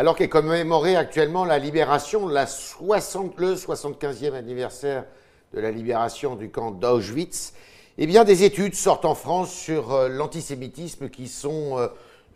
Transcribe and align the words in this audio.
Alors 0.00 0.16
qu'est 0.16 0.30
commémorée 0.30 0.96
actuellement 0.96 1.44
la 1.44 1.58
libération, 1.58 2.26
la 2.26 2.46
60, 2.46 3.38
le 3.38 3.54
75e 3.54 4.32
anniversaire 4.32 5.04
de 5.52 5.60
la 5.60 5.70
libération 5.70 6.36
du 6.36 6.48
camp 6.48 6.70
d'Auschwitz, 6.70 7.52
eh 7.98 8.06
des 8.06 8.44
études 8.44 8.74
sortent 8.74 9.04
en 9.04 9.14
France 9.14 9.52
sur 9.52 9.92
euh, 9.92 10.08
l'antisémitisme 10.08 11.10
qui 11.10 11.28
sont 11.28 11.76
euh, 11.76 11.88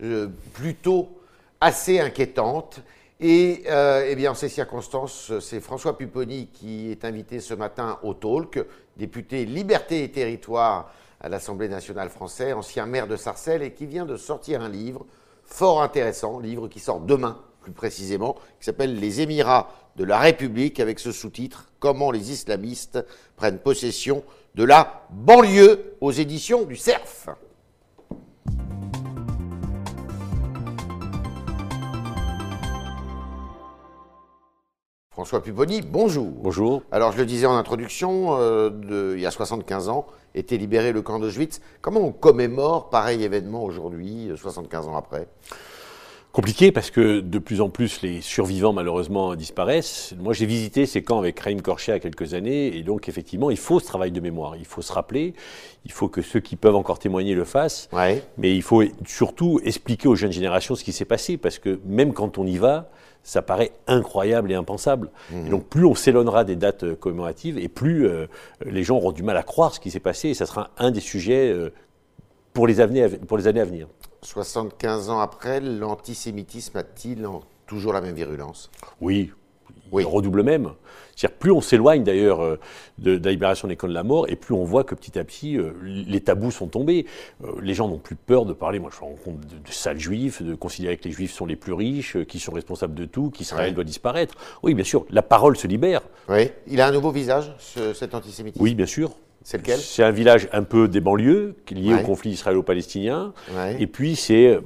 euh, 0.03 0.27
plutôt 0.53 1.09
assez 1.59 1.99
inquiétantes. 1.99 2.81
Et 3.19 3.63
eh 3.65 4.27
en 4.27 4.35
ces 4.35 4.49
circonstances, 4.49 5.31
c'est 5.39 5.59
François 5.59 5.97
Pupponi 5.97 6.49
qui 6.53 6.91
est 6.91 7.03
invité 7.03 7.39
ce 7.39 7.55
matin 7.55 7.97
au 8.03 8.13
Talk, 8.13 8.63
député 8.95 9.43
Liberté 9.45 10.03
et 10.03 10.11
Territoire 10.11 10.93
à 11.19 11.29
l'Assemblée 11.29 11.69
nationale 11.69 12.09
française, 12.09 12.53
ancien 12.53 12.85
maire 12.85 13.07
de 13.07 13.15
Sarcelles, 13.15 13.63
et 13.63 13.73
qui 13.73 13.87
vient 13.87 14.05
de 14.05 14.17
sortir 14.17 14.61
un 14.61 14.69
livre 14.69 15.03
fort 15.45 15.81
intéressant, 15.81 16.39
livre 16.39 16.67
qui 16.67 16.79
sort 16.79 16.99
demain, 16.99 17.39
plus 17.65 17.73
précisément, 17.73 18.35
qui 18.59 18.65
s'appelle 18.65 18.99
Les 18.99 19.21
Émirats 19.21 19.73
de 19.95 20.03
la 20.03 20.19
République, 20.19 20.79
avec 20.79 20.99
ce 20.99 21.11
sous-titre 21.11 21.71
Comment 21.79 22.11
les 22.11 22.31
islamistes 22.31 23.03
prennent 23.35 23.57
possession 23.57 24.23
de 24.53 24.63
la 24.63 25.07
banlieue 25.09 25.95
aux 25.99 26.11
éditions 26.11 26.63
du 26.63 26.75
CERF. 26.75 27.29
François 35.09 35.41
Pupponi, 35.41 35.81
bonjour. 35.81 36.29
Bonjour. 36.29 36.83
Alors, 36.91 37.13
je 37.13 37.17
le 37.17 37.25
disais 37.25 37.47
en 37.47 37.55
introduction, 37.55 38.37
euh, 38.37 39.13
il 39.15 39.21
y 39.21 39.25
a 39.25 39.31
75 39.31 39.89
ans, 39.89 40.05
était 40.35 40.57
libéré 40.57 40.91
le 40.91 41.01
camp 41.01 41.19
d'Auschwitz. 41.19 41.61
Comment 41.81 42.01
on 42.01 42.11
commémore 42.11 42.89
pareil 42.89 43.23
événement 43.23 43.63
aujourd'hui, 43.63 44.29
75 44.35 44.87
ans 44.87 44.97
après? 44.97 45.27
Compliqué 46.35 46.73
parce 46.73 46.91
que 46.91 47.21
de 47.21 47.39
plus 47.39 47.61
en 47.61 47.69
plus 47.69 48.01
les 48.01 48.19
survivants 48.19 48.73
malheureusement 48.73 49.35
disparaissent. 49.35 50.13
Moi 50.19 50.33
j'ai 50.33 50.45
visité 50.45 50.85
ces 50.85 51.01
camps 51.01 51.17
avec 51.17 51.39
Raïm 51.39 51.61
Korché 51.61 51.93
il 51.93 51.95
y 51.95 51.97
a 51.97 51.99
quelques 52.01 52.33
années 52.33 52.75
et 52.75 52.83
donc 52.83 53.07
effectivement 53.07 53.49
il 53.51 53.57
faut 53.57 53.79
ce 53.79 53.85
travail 53.85 54.11
de 54.11 54.19
mémoire, 54.19 54.57
il 54.57 54.65
faut 54.65 54.81
se 54.81 54.91
rappeler, 54.91 55.33
il 55.85 55.93
faut 55.93 56.09
que 56.09 56.21
ceux 56.21 56.41
qui 56.41 56.57
peuvent 56.57 56.75
encore 56.75 56.99
témoigner 56.99 57.35
le 57.35 57.45
fassent, 57.45 57.87
mais 58.37 58.53
il 58.53 58.63
faut 58.63 58.83
surtout 59.07 59.61
expliquer 59.63 60.09
aux 60.09 60.15
jeunes 60.15 60.33
générations 60.33 60.75
ce 60.75 60.83
qui 60.83 60.91
s'est 60.91 61.05
passé 61.05 61.37
parce 61.37 61.57
que 61.57 61.79
même 61.85 62.11
quand 62.11 62.37
on 62.37 62.45
y 62.45 62.57
va, 62.57 62.89
ça 63.23 63.41
paraît 63.41 63.71
incroyable 63.87 64.51
et 64.51 64.55
impensable. 64.55 65.11
Et 65.47 65.49
donc 65.49 65.67
plus 65.69 65.85
on 65.85 65.95
s'éloignera 65.95 66.43
des 66.43 66.57
dates 66.57 66.83
euh, 66.83 66.95
commémoratives 66.97 67.57
et 67.57 67.69
plus 67.69 68.09
euh, 68.09 68.27
les 68.65 68.83
gens 68.83 68.97
auront 68.97 69.13
du 69.13 69.23
mal 69.23 69.37
à 69.37 69.43
croire 69.43 69.73
ce 69.73 69.79
qui 69.79 69.89
s'est 69.89 70.01
passé 70.01 70.27
et 70.27 70.33
ça 70.33 70.45
sera 70.45 70.71
un 70.79 70.91
des 70.91 70.99
sujets 70.99 71.49
euh, 71.49 71.71
pour 72.51 72.67
les, 72.67 72.75
pour 73.19 73.37
les 73.37 73.47
années 73.47 73.61
à 73.61 73.65
venir. 73.65 73.87
75 74.25 75.09
ans 75.09 75.19
après, 75.19 75.59
l'antisémitisme 75.59 76.77
a-t-il 76.77 77.27
toujours 77.67 77.93
la 77.93 78.01
même 78.01 78.15
virulence? 78.15 78.71
Oui, 78.99 79.31
oui. 79.91 80.03
Il 80.03 80.07
redouble 80.07 80.43
même. 80.43 80.71
C'est-à-dire, 81.15 81.37
plus 81.37 81.51
on 81.51 81.61
s'éloigne 81.61 82.03
d'ailleurs 82.03 82.41
euh, 82.43 82.59
de, 82.97 83.19
la 83.23 83.31
libération 83.31 83.67
des 83.67 83.75
camps 83.75 83.87
de 83.87 83.93
la 83.93 84.03
mort, 84.03 84.27
et 84.29 84.35
plus 84.35 84.53
on 84.53 84.63
voit 84.63 84.83
que 84.83 84.95
petit 84.95 85.17
à 85.17 85.23
petit, 85.23 85.57
euh, 85.57 85.71
les 85.83 86.19
tabous 86.21 86.51
sont 86.51 86.67
tombés. 86.67 87.05
Euh, 87.43 87.51
les 87.61 87.73
gens 87.73 87.87
n'ont 87.87 87.99
plus 87.99 88.15
peur 88.15 88.45
de 88.45 88.53
parler. 88.53 88.79
Moi, 88.79 88.89
je 88.91 88.99
me 88.99 89.09
rends 89.09 89.15
compte 89.23 89.39
de, 89.41 89.55
de 89.55 89.71
sales 89.71 89.99
juifs, 89.99 90.41
de 90.41 90.55
considérer 90.55 90.97
que 90.97 91.05
les 91.05 91.11
juifs 91.11 91.33
sont 91.33 91.45
les 91.45 91.55
plus 91.55 91.73
riches, 91.73 92.17
qui 92.25 92.39
sont 92.39 92.51
responsables 92.51 92.95
de 92.95 93.05
tout, 93.05 93.29
qu'Israël 93.29 93.73
doit 93.73 93.83
disparaître. 93.83 94.35
Oui, 94.63 94.73
bien 94.73 94.83
sûr, 94.83 95.05
la 95.09 95.21
parole 95.21 95.55
se 95.55 95.67
libère. 95.67 96.01
Oui. 96.27 96.49
Il 96.67 96.81
a 96.81 96.87
un 96.87 96.91
nouveau 96.91 97.11
visage, 97.11 97.53
cet 97.93 98.13
antisémitisme? 98.15 98.61
Oui, 98.61 98.73
bien 98.73 98.87
sûr. 98.87 99.11
C'est 99.45 99.59
lequel? 99.59 99.77
C'est 99.79 100.03
un 100.03 100.09
village 100.09 100.49
un 100.53 100.63
peu 100.63 100.87
des 100.87 101.01
banlieues, 101.01 101.55
lié 101.69 101.93
au 101.93 101.99
conflit 101.99 102.31
israélo-palestinien. 102.31 103.31
Et 103.77 103.85
puis 103.85 104.15
c'est, 104.15 104.59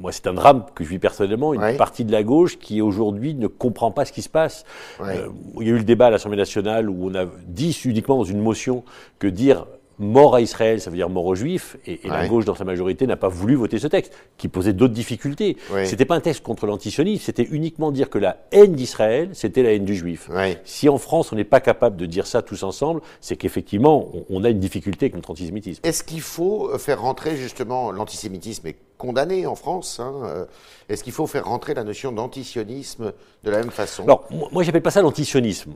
moi 0.00 0.10
c'est 0.10 0.26
un 0.26 0.34
drame 0.34 0.64
que 0.74 0.82
je 0.82 0.88
vis 0.88 0.98
personnellement, 0.98 1.54
une 1.54 1.76
partie 1.76 2.04
de 2.04 2.10
la 2.10 2.24
gauche 2.24 2.58
qui 2.58 2.82
aujourd'hui 2.82 3.34
ne 3.34 3.46
comprend 3.46 3.92
pas 3.92 4.04
ce 4.04 4.12
qui 4.12 4.22
se 4.22 4.28
passe. 4.28 4.64
Euh, 5.00 5.28
il 5.60 5.68
y 5.68 5.70
a 5.70 5.74
eu 5.74 5.78
le 5.78 5.84
débat 5.84 6.06
à 6.06 6.10
l'Assemblée 6.10 6.36
nationale 6.36 6.90
où 6.90 7.08
on 7.08 7.14
a 7.14 7.26
dit 7.46 7.70
uniquement 7.84 8.16
dans 8.16 8.24
une 8.24 8.40
motion 8.40 8.82
que 9.20 9.28
dire 9.28 9.64
mort 9.98 10.34
à 10.34 10.40
Israël, 10.40 10.80
ça 10.80 10.90
veut 10.90 10.96
dire 10.96 11.08
mort 11.08 11.26
aux 11.26 11.34
Juifs, 11.34 11.76
et, 11.86 12.00
la 12.04 12.26
gauche 12.26 12.44
dans 12.44 12.54
sa 12.54 12.64
majorité 12.64 13.06
n'a 13.06 13.16
pas 13.16 13.28
voulu 13.28 13.54
voter 13.54 13.78
ce 13.78 13.86
texte, 13.86 14.12
qui 14.36 14.48
posait 14.48 14.72
d'autres 14.72 14.94
difficultés. 14.94 15.56
C'était 15.84 16.04
pas 16.04 16.16
un 16.16 16.20
texte 16.20 16.42
contre 16.42 16.66
l'antisionisme, 16.66 17.24
c'était 17.24 17.48
uniquement 17.50 17.92
dire 17.92 18.10
que 18.10 18.18
la 18.18 18.38
haine 18.52 18.72
d'Israël, 18.72 19.30
c'était 19.32 19.62
la 19.62 19.72
haine 19.72 19.84
du 19.84 19.94
Juif. 19.94 20.30
Si 20.64 20.88
en 20.88 20.98
France 20.98 21.32
on 21.32 21.36
n'est 21.36 21.44
pas 21.44 21.60
capable 21.60 21.96
de 21.96 22.06
dire 22.06 22.26
ça 22.26 22.42
tous 22.42 22.62
ensemble, 22.62 23.00
c'est 23.20 23.36
qu'effectivement 23.36 24.08
on, 24.30 24.44
a 24.44 24.50
une 24.50 24.60
difficulté 24.60 25.10
contre 25.10 25.30
l'antisémitisme. 25.30 25.80
Est-ce 25.84 26.04
qu'il 26.04 26.20
faut 26.20 26.76
faire 26.78 27.00
rentrer 27.00 27.36
justement 27.36 27.90
l'antisémitisme 27.90 28.66
est 28.66 28.76
condamné 28.98 29.46
en 29.46 29.54
France 29.54 30.00
hein, 30.00 30.14
euh, 30.24 30.44
Est-ce 30.88 31.02
qu'il 31.02 31.12
faut 31.12 31.26
faire 31.26 31.46
rentrer 31.46 31.74
la 31.74 31.84
notion 31.84 32.12
d'antisionisme 32.12 33.12
de 33.42 33.50
la 33.50 33.58
même 33.58 33.70
façon? 33.70 34.04
Alors 34.04 34.28
moi 34.52 34.62
j'appelle 34.62 34.82
pas 34.82 34.90
ça 34.90 35.02
l'antisionisme. 35.02 35.72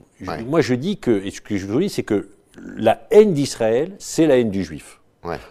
Moi 0.47 0.61
je 0.61 0.75
dis 0.75 0.99
que, 0.99 1.25
et 1.25 1.31
ce 1.31 1.41
que 1.41 1.57
je 1.57 1.67
vous 1.67 1.81
dis 1.81 1.89
c'est 1.89 2.03
que 2.03 2.29
la 2.61 3.07
haine 3.11 3.33
d'Israël, 3.35 3.93
c'est 3.99 4.27
la 4.27 4.39
haine 4.39 4.51
du 4.51 4.65
juif. 4.65 4.99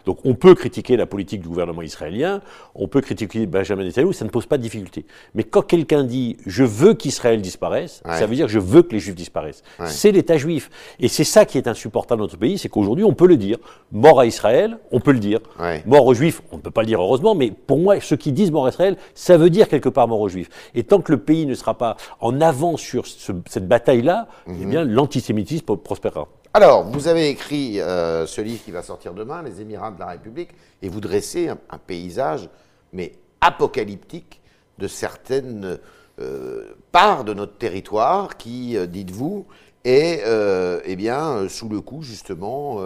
Donc 0.06 0.20
on 0.24 0.34
peut 0.34 0.56
critiquer 0.56 0.98
la 0.98 1.06
politique 1.06 1.42
du 1.42 1.48
gouvernement 1.48 1.82
israélien, 1.82 2.42
on 2.76 2.88
peut 2.88 3.02
critiquer 3.02 3.46
Benjamin 3.46 3.84
Netanyahu, 3.84 4.14
ça 4.14 4.26
ne 4.26 4.30
pose 4.30 4.46
pas 4.46 4.58
de 4.58 4.64
difficulté. 4.64 5.06
Mais 5.36 5.44
quand 5.44 5.62
quelqu'un 5.62 6.04
dit 6.04 6.38
je 6.46 6.64
veux 6.64 6.94
qu'Israël 6.94 7.42
disparaisse, 7.42 8.02
ça 8.06 8.26
veut 8.26 8.36
dire 8.36 8.48
je 8.48 8.60
veux 8.60 8.82
que 8.82 8.94
les 8.94 9.00
juifs 9.00 9.16
disparaissent. 9.16 9.64
C'est 9.86 10.12
l'État 10.12 10.38
juif. 10.38 10.70
Et 11.00 11.08
c'est 11.08 11.24
ça 11.24 11.46
qui 11.46 11.58
est 11.58 11.68
insupportable 11.68 12.20
dans 12.20 12.26
notre 12.26 12.38
pays, 12.38 12.58
c'est 12.58 12.70
qu'aujourd'hui 12.70 13.04
on 13.04 13.14
peut 13.14 13.28
le 13.28 13.38
dire. 13.38 13.58
Mort 13.92 14.20
à 14.20 14.26
Israël, 14.26 14.78
on 14.92 15.00
peut 15.00 15.12
le 15.12 15.20
dire. 15.20 15.40
Mort 15.86 16.06
aux 16.06 16.14
juifs, 16.14 16.42
on 16.52 16.58
ne 16.58 16.62
peut 16.62 16.72
pas 16.72 16.82
le 16.82 16.88
dire 16.88 17.02
heureusement, 17.02 17.36
mais 17.36 17.52
pour 17.52 17.78
moi, 17.80 18.00
ceux 18.00 18.16
qui 18.18 18.32
disent 18.32 18.52
mort 18.52 18.66
à 18.66 18.70
Israël, 18.70 18.98
ça 19.14 19.38
veut 19.38 19.50
dire 19.50 19.68
quelque 19.68 19.90
part 19.90 20.08
mort 20.08 20.22
aux 20.22 20.30
juifs. 20.30 20.50
Et 20.76 20.84
tant 20.84 21.02
que 21.02 21.12
le 21.12 21.20
pays 21.20 21.46
ne 21.46 21.56
sera 21.56 21.78
pas 21.78 21.98
en 22.20 22.42
avant 22.42 22.78
sur 22.78 23.06
cette 23.08 23.68
bataille-là, 23.68 24.28
eh 24.48 24.52
mhm. 24.52 24.70
bien 24.70 24.84
l'antisémitisme 24.86 25.78
prospérera. 25.78 26.28
Alors, 26.58 26.86
vous 26.86 27.08
avez 27.08 27.30
écrit 27.30 27.80
euh, 27.80 28.26
ce 28.26 28.42
livre 28.42 28.64
qui 28.66 28.72
va 28.72 28.82
sortir 28.82 29.14
demain, 29.14 29.44
Les 29.44 29.62
Émirats 29.62 29.92
de 29.92 30.00
la 30.00 30.08
République, 30.08 30.50
et 30.82 30.90
vous 30.90 31.02
dressez 31.02 31.50
un, 31.50 31.78
paysage, 31.78 32.50
mais 32.94 33.14
apocalyptique, 33.42 34.42
de 34.80 34.88
certaines 34.88 35.78
euh, 36.20 36.64
parts 36.92 37.26
de 37.26 37.36
notre 37.36 37.60
territoire 37.60 38.38
qui, 38.38 38.76
euh, 38.76 38.88
dites-vous, 38.88 39.46
est 39.84 40.24
eh 40.84 40.96
bien, 40.96 41.48
sous 41.48 41.70
le 41.70 41.80
coup 41.80 42.02
justement 42.02 42.82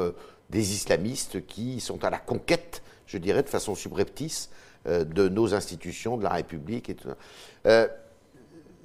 des 0.50 0.74
islamistes 0.74 1.48
qui 1.48 1.80
sont 1.80 2.04
à 2.04 2.10
la 2.10 2.20
conquête, 2.20 2.84
je 3.08 3.18
dirais 3.18 3.42
de 3.42 3.50
façon 3.50 3.74
subreptice, 3.74 4.50
de 4.86 5.30
nos 5.30 5.56
institutions, 5.56 6.18
de 6.18 6.24
la 6.24 6.32
République. 6.32 6.90
Et 6.90 6.96
tout 6.96 7.08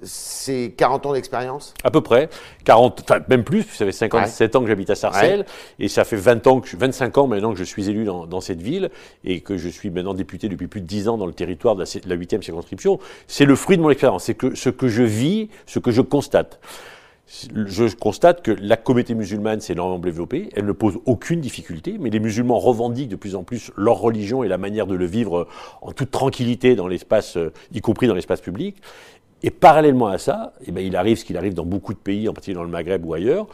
c'est 0.01 0.73
40 0.77 1.05
ans 1.07 1.13
d'expérience? 1.13 1.73
À 1.83 1.91
peu 1.91 2.01
près. 2.01 2.29
40, 2.65 3.01
enfin, 3.03 3.19
même 3.29 3.43
plus, 3.43 3.63
ça 3.63 3.85
fait 3.85 3.91
57 3.91 4.55
ans 4.55 4.61
que 4.61 4.67
j'habite 4.67 4.89
à 4.89 4.95
Sarcelles, 4.95 5.45
et 5.79 5.87
ça 5.87 6.03
fait 6.03 6.15
20 6.15 6.47
ans 6.47 6.61
que, 6.61 6.75
25 6.75 7.17
ans 7.17 7.27
maintenant 7.27 7.51
que 7.51 7.59
je 7.59 7.63
suis 7.63 7.89
élu 7.89 8.05
dans, 8.05 8.41
cette 8.41 8.61
ville, 8.61 8.89
et 9.23 9.41
que 9.41 9.57
je 9.57 9.69
suis 9.69 9.89
maintenant 9.89 10.13
député 10.13 10.49
depuis 10.49 10.67
plus 10.67 10.81
de 10.81 10.87
10 10.87 11.07
ans 11.07 11.17
dans 11.17 11.25
le 11.25 11.33
territoire 11.33 11.75
de 11.75 11.83
la, 11.83 12.15
8e 12.15 12.41
circonscription. 12.41 12.99
C'est 13.27 13.45
le 13.45 13.55
fruit 13.55 13.77
de 13.77 13.81
mon 13.81 13.89
expérience, 13.89 14.25
c'est 14.25 14.35
que 14.35 14.55
ce 14.55 14.69
que 14.69 14.87
je 14.87 15.03
vis, 15.03 15.49
ce 15.65 15.79
que 15.79 15.91
je 15.91 16.01
constate. 16.01 16.59
Je 17.27 17.93
constate 17.93 18.41
que 18.41 18.51
la 18.51 18.77
communauté 18.77 19.13
musulmane 19.13 19.59
s'est 19.59 19.73
énormément 19.73 19.99
développée, 19.99 20.49
elle 20.55 20.65
ne 20.65 20.71
pose 20.71 20.97
aucune 21.05 21.41
difficulté, 21.41 21.97
mais 21.99 22.09
les 22.09 22.21
musulmans 22.21 22.57
revendiquent 22.57 23.09
de 23.09 23.17
plus 23.17 23.35
en 23.35 23.43
plus 23.43 23.71
leur 23.75 23.97
religion 23.97 24.45
et 24.45 24.47
la 24.47 24.57
manière 24.57 24.87
de 24.87 24.95
le 24.95 25.05
vivre 25.05 25.45
en 25.81 25.91
toute 25.91 26.09
tranquillité 26.09 26.75
dans 26.75 26.87
l'espace, 26.87 27.35
euh, 27.35 27.51
y 27.73 27.81
compris 27.81 28.07
dans 28.07 28.13
l'espace 28.13 28.39
public. 28.39 28.77
Et 29.43 29.51
parallèlement 29.51 30.07
à 30.07 30.17
ça, 30.17 30.53
eh 30.65 30.71
bien, 30.71 30.83
il 30.83 30.95
arrive 30.95 31.17
ce 31.17 31.25
qu'il 31.25 31.37
arrive 31.37 31.53
dans 31.53 31.65
beaucoup 31.65 31.93
de 31.93 31.99
pays, 31.99 32.27
en 32.27 32.33
particulier 32.33 32.55
dans 32.55 32.63
le 32.63 32.69
Maghreb 32.69 33.05
ou 33.05 33.13
ailleurs, 33.13 33.47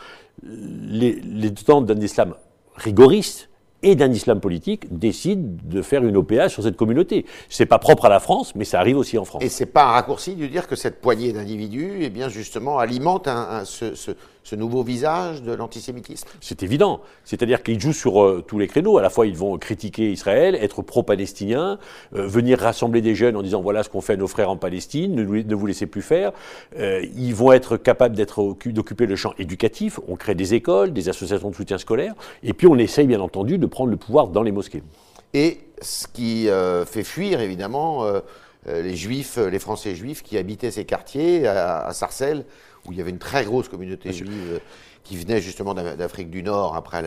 les, 0.43 1.13
les 1.13 1.49
d'un 1.51 1.99
islam 1.99 2.35
rigoriste 2.75 3.49
et 3.83 3.95
d'un 3.95 4.11
islam 4.11 4.39
politique 4.39 4.97
décident 4.97 5.57
de 5.63 5.81
faire 5.81 6.03
une 6.05 6.15
OPA 6.15 6.47
sur 6.47 6.63
cette 6.63 6.77
communauté. 6.77 7.25
C'est 7.49 7.65
pas 7.65 7.79
propre 7.79 8.05
à 8.05 8.09
la 8.09 8.21
France, 8.21 8.55
mais 8.55 8.63
ça 8.63 8.79
arrive 8.79 8.97
aussi 8.97 9.17
en 9.17 9.25
France. 9.25 9.43
Et 9.43 9.49
c'est 9.49 9.65
pas 9.65 9.83
un 9.83 9.91
raccourci 9.91 10.35
de 10.35 10.47
dire 10.47 10.67
que 10.67 10.77
cette 10.77 11.01
poignée 11.01 11.33
d'individus, 11.33 11.97
eh 11.99 12.09
bien 12.09 12.29
justement, 12.29 12.79
alimente 12.79 13.27
un, 13.27 13.65
ce, 13.65 13.93
ce, 13.93 14.11
ce, 14.43 14.55
nouveau 14.55 14.83
visage 14.83 15.41
de 15.41 15.53
l'antisémitisme. 15.53 16.27
C'est 16.41 16.63
évident. 16.63 17.01
C'est-à-dire 17.25 17.63
qu'ils 17.63 17.79
jouent 17.79 17.93
sur 17.93 18.23
euh, 18.23 18.43
tous 18.45 18.59
les 18.59 18.67
créneaux. 18.67 18.97
À 18.97 19.01
la 19.01 19.09
fois, 19.09 19.25
ils 19.25 19.35
vont 19.35 19.57
critiquer 19.57 20.11
Israël, 20.11 20.55
être 20.55 20.81
pro-palestiniens, 20.81 21.79
euh, 22.15 22.27
venir 22.27 22.59
rassembler 22.59 23.01
des 23.01 23.15
jeunes 23.15 23.35
en 23.35 23.41
disant 23.41 23.61
voilà 23.61 23.83
ce 23.83 23.89
qu'on 23.89 24.01
fait 24.01 24.13
à 24.13 24.17
nos 24.17 24.27
frères 24.27 24.49
en 24.49 24.57
Palestine, 24.57 25.15
ne, 25.15 25.23
ne 25.23 25.55
vous 25.55 25.65
laissez 25.65 25.85
plus 25.85 26.01
faire. 26.01 26.31
Euh, 26.77 27.05
ils 27.15 27.33
vont 27.33 27.51
être 27.51 27.77
capables 27.77 28.15
d'occuper 28.15 29.05
le 29.05 29.15
champ 29.15 29.33
éducatif. 29.37 29.99
On 30.07 30.15
crée 30.15 30.35
des 30.35 30.53
écoles, 30.53 30.93
des 30.93 31.09
associations 31.09 31.49
de 31.49 31.55
soutien 31.55 31.77
scolaire, 31.77 32.13
et 32.43 32.53
puis 32.53 32.67
on 32.67 32.77
essaye 32.77 33.07
bien 33.07 33.19
entendu 33.19 33.57
de 33.57 33.65
prendre 33.65 33.89
le 33.89 33.97
pouvoir 33.97 34.27
dans 34.27 34.43
les 34.43 34.51
mosquées. 34.51 34.83
Et 35.33 35.59
ce 35.81 36.07
qui 36.07 36.47
fait 36.85 37.03
fuir 37.03 37.41
évidemment 37.41 38.05
les 38.67 38.95
juifs, 38.95 39.37
les 39.37 39.59
Français 39.59 39.95
juifs 39.95 40.21
qui 40.21 40.37
habitaient 40.37 40.71
ces 40.71 40.85
quartiers 40.85 41.47
à, 41.47 41.91
Sarcelles 41.93 42.45
où 42.87 42.91
il 42.91 42.97
y 42.97 43.01
avait 43.01 43.11
une 43.11 43.19
très 43.19 43.45
grosse 43.45 43.69
communauté 43.69 44.11
juive 44.13 44.59
qui 45.03 45.17
venait 45.17 45.41
justement 45.41 45.73
d'Afrique 45.73 46.29
du 46.29 46.43
Nord 46.43 46.75
après 46.75 47.03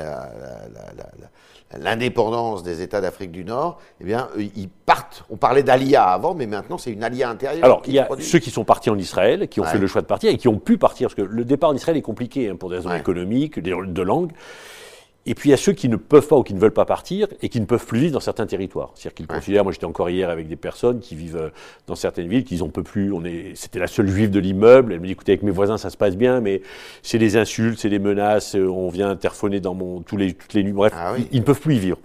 l'indépendance 1.79 2.63
des 2.63 2.83
États 2.83 3.01
d'Afrique 3.01 3.33
du 3.33 3.45
Nord, 3.45 3.81
eh 4.01 4.05
bien, 4.05 4.29
ils 4.37 4.69
partent. 4.69 5.25
On 5.31 5.37
parlait 5.37 5.63
d'Alia 5.63 6.05
avant, 6.05 6.35
mais 6.35 6.47
maintenant 6.47 6.79
c'est 6.79 6.93
une 6.93 7.03
Alia 7.03 7.31
intérieure. 7.31 7.65
Alors, 7.65 7.83
il 7.87 7.95
y 7.95 7.99
a 7.99 8.09
ceux 8.21 8.39
qui 8.39 8.51
sont 8.51 8.65
partis 8.65 8.91
en 8.91 8.99
Israël, 8.99 9.49
qui 9.49 9.61
ont 9.61 9.65
fait 9.65 9.79
le 9.79 9.87
choix 9.87 10.03
de 10.03 10.07
partir 10.07 10.31
et 10.31 10.37
qui 10.37 10.49
ont 10.49 10.59
pu 10.59 10.79
partir, 10.79 11.09
parce 11.09 11.15
que 11.15 11.23
le 11.23 11.45
départ 11.45 11.71
en 11.71 11.75
Israël 11.75 11.97
est 11.97 12.03
compliqué 12.03 12.51
hein, 12.51 12.57
pour 12.57 12.71
des 12.71 12.77
raisons 12.77 12.95
économiques, 12.95 13.59
de 13.59 14.03
langue. 14.03 14.33
Et 15.27 15.35
puis 15.35 15.49
il 15.49 15.51
y 15.51 15.55
a 15.55 15.59
ceux 15.59 15.73
qui 15.73 15.89
ne 15.89 15.97
peuvent 15.97 16.27
pas 16.27 16.37
ou 16.37 16.43
qui 16.43 16.55
ne 16.55 16.61
veulent 16.61 16.71
pas 16.71 16.85
partir 16.85 17.27
et 17.43 17.49
qui 17.49 17.61
ne 17.61 17.67
peuvent 17.67 17.85
plus 17.85 17.99
vivre 17.99 18.13
dans 18.13 18.21
certains 18.21 18.47
territoires. 18.47 18.93
C'est-à-dire 18.95 19.15
qu'ils 19.15 19.27
considèrent, 19.27 19.65
moi 19.65 19.73
j'étais 19.73 19.85
encore 19.85 20.09
hier 20.09 20.31
avec 20.31 20.47
des 20.47 20.57
personnes 20.57 21.01
qui 21.01 21.17
vivent 21.17 21.37
euh, 21.37 21.49
dans 21.89 21.97
certaines 21.97 22.29
villes, 22.29 22.45
qu'ils 22.45 22.61
n'en 22.61 22.69
peuvent 22.69 22.85
plus. 22.85 23.13
On 23.13 23.25
est, 23.25 23.53
c'était 23.55 23.81
la 23.81 23.89
seule 23.89 24.09
juive 24.09 24.31
de 24.31 24.39
l'immeuble. 24.39 24.93
Elle 24.93 25.01
me 25.01 25.07
dit, 25.07 25.13
écoutez, 25.13 25.33
avec 25.33 25.43
mes 25.43 25.51
voisins 25.51 25.79
ça 25.79 25.91
se 25.91 25.97
passe 25.97 26.17
bien, 26.17 26.41
mais 26.41 26.63
c'est 27.03 27.19
des 27.19 27.37
insultes, 27.37 27.79
c'est 27.79 27.91
des 27.91 27.99
menaces, 27.99 28.55
euh, 28.55 28.69
on 28.69 28.89
vient 28.89 29.11
interphoner 29.11 29.59
dans 29.59 29.75
mon, 29.75 30.01
tous 30.01 30.17
les, 30.17 30.35
toutes 30.35 30.55
les 30.55 30.63
nuits. 30.63 30.73
Bref, 30.73 30.93
ah 30.97 31.15
ils, 31.33 31.41
ne 31.41 31.45
peuvent 31.45 31.61
plus 31.61 31.75
y 31.75 31.79
vivre. 31.81 31.99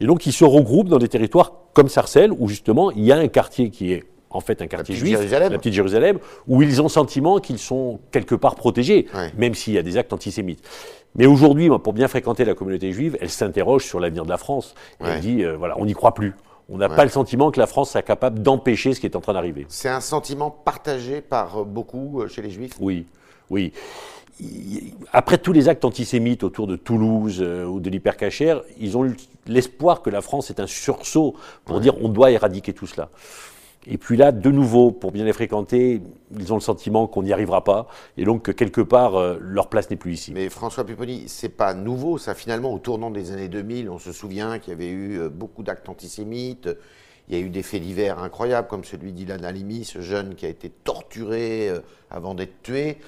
Et 0.00 0.06
donc 0.06 0.26
ils 0.26 0.32
se 0.32 0.44
regroupent 0.44 0.88
dans 0.88 0.98
des 0.98 1.08
territoires 1.08 1.52
comme 1.72 1.88
Sarcelles, 1.88 2.32
où 2.38 2.48
justement 2.48 2.90
il 2.90 3.04
y 3.04 3.12
a 3.12 3.16
un 3.16 3.28
quartier 3.28 3.70
qui 3.70 3.92
est 3.92 4.04
en 4.30 4.40
fait 4.40 4.60
un 4.62 4.66
quartier 4.66 4.94
juif, 4.94 5.18
la 5.30 5.50
petite 5.50 5.72
Jérusalem, 5.72 6.18
où 6.46 6.62
ils 6.62 6.82
ont 6.82 6.88
sentiment 6.88 7.38
qu'ils 7.38 7.58
sont 7.58 8.00
quelque 8.10 8.34
part 8.34 8.54
protégés, 8.54 9.06
même 9.36 9.54
s'il 9.54 9.74
y 9.74 9.78
a 9.78 9.82
des 9.82 9.96
actes 9.96 10.12
antisémites. 10.12 10.62
Mais 11.16 11.26
aujourd'hui, 11.26 11.70
pour 11.82 11.92
bien 11.92 12.08
fréquenter 12.08 12.44
la 12.44 12.54
communauté 12.54 12.92
juive, 12.92 13.16
elle 13.20 13.30
s'interroge 13.30 13.84
sur 13.84 14.00
l'avenir 14.00 14.24
de 14.24 14.30
la 14.30 14.36
France. 14.36 14.74
Elle 15.00 15.20
dit, 15.20 15.42
euh, 15.42 15.56
voilà, 15.56 15.74
on 15.78 15.86
n'y 15.86 15.94
croit 15.94 16.14
plus. 16.14 16.34
On 16.68 16.78
n'a 16.78 16.88
pas 16.88 17.04
le 17.04 17.10
sentiment 17.10 17.50
que 17.50 17.60
la 17.60 17.66
France 17.66 17.92
soit 17.92 18.02
capable 18.02 18.42
d'empêcher 18.42 18.92
ce 18.92 19.00
qui 19.00 19.06
est 19.06 19.16
en 19.16 19.20
train 19.20 19.32
d'arriver. 19.32 19.66
C'est 19.68 19.88
un 19.88 20.00
sentiment 20.00 20.50
partagé 20.50 21.20
par 21.20 21.60
euh, 21.60 21.64
beaucoup 21.64 22.20
euh, 22.20 22.28
chez 22.28 22.42
les 22.42 22.50
Juifs? 22.50 22.74
Oui, 22.80 23.06
oui. 23.50 23.72
Après 25.14 25.38
tous 25.38 25.52
les 25.52 25.70
actes 25.70 25.86
antisémites 25.86 26.44
autour 26.44 26.66
de 26.66 26.76
Toulouse 26.76 27.40
ou 27.40 27.80
de 27.80 27.88
l'hypercachère, 27.88 28.60
ils 28.78 28.94
ont 28.98 29.06
eu 29.06 29.16
l'espoir 29.46 30.02
que 30.02 30.10
la 30.10 30.20
France 30.20 30.50
est 30.50 30.60
un 30.60 30.66
sursaut 30.66 31.36
pour 31.64 31.80
dire 31.80 31.94
on 32.02 32.10
doit 32.10 32.30
éradiquer 32.30 32.74
tout 32.74 32.86
cela. 32.86 33.08
Et 33.88 33.98
puis 33.98 34.16
là, 34.16 34.32
de 34.32 34.50
nouveau, 34.50 34.90
pour 34.90 35.12
bien 35.12 35.24
les 35.24 35.32
fréquenter, 35.32 36.02
ils 36.36 36.52
ont 36.52 36.56
le 36.56 36.60
sentiment 36.60 37.06
qu'on 37.06 37.22
n'y 37.22 37.32
arrivera 37.32 37.62
pas, 37.62 37.86
et 38.16 38.24
donc 38.24 38.42
que 38.42 38.50
quelque 38.50 38.80
part, 38.80 39.14
euh, 39.14 39.38
leur 39.40 39.68
place 39.68 39.90
n'est 39.90 39.96
plus 39.96 40.12
ici. 40.12 40.32
Mais 40.32 40.48
François 40.48 40.84
Pupponi, 40.84 41.24
c'est 41.28 41.48
pas 41.48 41.72
nouveau, 41.72 42.18
ça 42.18 42.34
finalement, 42.34 42.72
au 42.72 42.78
tournant 42.78 43.10
des 43.10 43.30
années 43.30 43.48
2000, 43.48 43.88
on 43.88 43.98
se 43.98 44.12
souvient 44.12 44.58
qu'il 44.58 44.72
y 44.72 44.76
avait 44.76 44.88
eu 44.88 45.20
euh, 45.20 45.28
beaucoup 45.28 45.62
d'actes 45.62 45.88
antisémites, 45.88 46.68
il 47.28 47.36
y 47.36 47.40
a 47.40 47.44
eu 47.44 47.48
des 47.48 47.62
faits 47.62 47.82
divers 47.82 48.20
incroyables, 48.20 48.68
comme 48.68 48.84
celui 48.84 49.12
d'Ilan 49.12 49.42
Halimi, 49.42 49.84
ce 49.84 50.00
jeune 50.00 50.36
qui 50.36 50.46
a 50.46 50.48
été 50.48 50.70
torturé 50.70 51.68
euh, 51.68 51.80
avant 52.10 52.34
d'être 52.34 52.62
tué. 52.62 52.98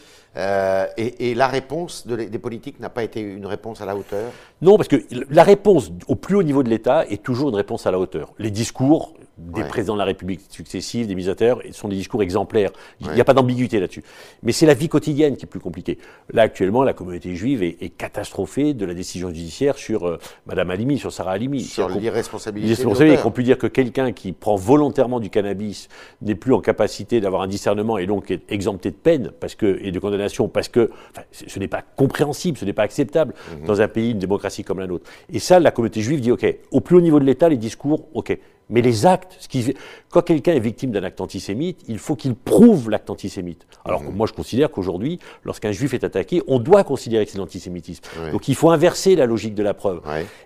et, 0.97 1.35
la 1.35 1.47
réponse 1.47 2.07
des 2.07 2.39
politiques 2.39 2.81
n'a 2.81 2.91
pas 2.91 3.05
été 3.05 3.21
une 3.21 3.47
réponse 3.47 3.81
à 3.81 3.87
la 3.87 3.97
hauteur? 3.97 4.31
Non, 4.61 4.77
parce 4.77 4.89
que 4.89 4.97
la 5.31 5.43
réponse 5.45 5.93
au 6.09 6.17
plus 6.17 6.37
haut 6.37 6.43
niveau 6.43 6.63
de 6.63 6.69
l'État 6.69 7.07
est 7.07 7.23
toujours 7.23 7.49
une 7.49 7.55
réponse 7.55 7.87
à 7.87 7.93
la 7.93 7.99
hauteur. 7.99 8.33
Les 8.39 8.51
discours, 8.51 9.15
des 9.39 9.65
présidents 9.65 9.95
de 9.95 9.99
la 9.99 10.05
République 10.05 10.41
successifs, 10.49 11.07
des 11.07 11.15
misateurs, 11.15 11.61
sont 11.73 11.89
des 11.89 11.97
discours 11.97 12.23
exemplaires. 12.23 12.71
Il 13.01 13.11
n'y 13.11 13.21
a 13.21 13.25
pas 13.25 13.35
d'ambiguïté 13.35 13.81
là-dessus. 13.81 14.03
Mais 14.43 14.53
c'est 14.53 14.67
la 14.67 14.75
vie 14.75 14.89
quotidienne 14.89 15.37
qui 15.37 15.45
est 15.45 15.49
plus 15.49 15.61
compliquée. 15.61 15.99
Là, 16.33 16.43
actuellement, 16.43 16.83
la 16.83 16.93
communauté 16.93 17.35
juive 17.35 17.63
est, 17.63 17.77
est 17.81 17.91
catastrophée 17.91 18.75
de 18.75 18.85
la 18.85 18.95
décision 18.95 19.29
judiciaire 19.29 19.79
sur 19.79 20.07
euh, 20.07 20.19
Madame 20.47 20.71
Halimi, 20.71 20.99
sur 20.99 21.13
Sarah 21.13 21.33
Halimi. 21.33 21.63
Sur 21.63 21.89
l'irresponsabilité. 21.89 22.69
L'irresponsabilité, 22.69 23.23
qu'on 23.23 23.31
peut 23.31 23.43
dire 23.43 23.59
que 23.59 23.67
quelqu'un 23.67 24.13
qui 24.13 24.33
prend 24.33 24.57
volontairement 24.57 25.21
du 25.21 25.31
cannabis 25.31 25.89
n'est 26.23 26.35
plus 26.35 26.53
en 26.53 26.61
capacité 26.61 27.21
d'avoir 27.21 27.43
un 27.43 27.47
discernement 27.49 27.99
et 27.99 28.07
donc 28.07 28.31
est 28.31 28.51
exempté 28.51 28.91
de 28.91 28.97
peine 28.97 29.31
parce 29.41 29.55
que, 29.55 29.79
et 29.83 29.93
de 29.93 29.99
condamnation 29.99 30.49
parce 30.49 30.69
que 30.69 30.91
ce 31.31 31.59
n'est 31.59 31.69
pas 31.69 31.83
compréhensible, 31.97 32.59
ce 32.59 32.65
n'est 32.65 32.73
pas 32.73 32.83
acceptable 32.83 33.35
mhm. 33.53 33.67
dans 33.67 33.81
un 33.81 33.89
pays, 33.89 34.11
une 34.11 34.19
démocratie 34.19 34.65
comme 34.65 34.81
la 34.81 34.87
nôtre. 34.87 35.09
Et 35.33 35.39
ça, 35.39 35.61
la 35.61 35.71
communauté 35.71 36.01
juive 36.01 36.21
dit, 36.21 36.33
OK, 36.33 36.47
au 36.71 36.81
plus 36.81 36.97
haut 36.97 37.01
niveau 37.01 37.21
de 37.21 37.25
l'État, 37.25 37.49
les 37.49 37.57
discours, 37.57 38.09
OK. 38.15 38.37
Mais 38.71 38.83
les 38.83 39.07
actes, 39.07 39.37
ce 39.41 39.49
qui, 39.49 39.75
quand 40.11 40.23
quelqu'un 40.23 40.53
est 40.53 40.61
victime 40.61 40.91
d'un 40.91 41.03
acte 41.03 41.21
antisémite, 41.21 41.81
il 41.89 41.99
faut 41.99 42.17
qu'il 42.17 42.35
prouve 42.35 42.91
l'acte 42.91 43.11
antisémite. 43.11 43.67
Alors 43.85 44.03
mhm. 44.03 44.15
moi 44.15 44.27
je 44.27 44.33
considère 44.33 44.71
qu'aujourd'hui, 44.71 45.19
lorsqu'un 45.45 45.73
juif 45.73 45.95
est 45.95 46.05
attaqué, 46.05 46.43
on 46.47 46.59
doit 46.59 46.85
considérer 46.85 47.25
que 47.25 47.33
c'est 47.33 47.39
l'antisémitisme. 47.39 48.03
Donc 48.33 48.49
il 48.49 48.55
faut 48.55 48.71
inverser 48.71 49.17
la 49.17 49.27
logique 49.27 49.55
de 49.55 49.63
la 49.63 49.75
preuve. 49.75 50.01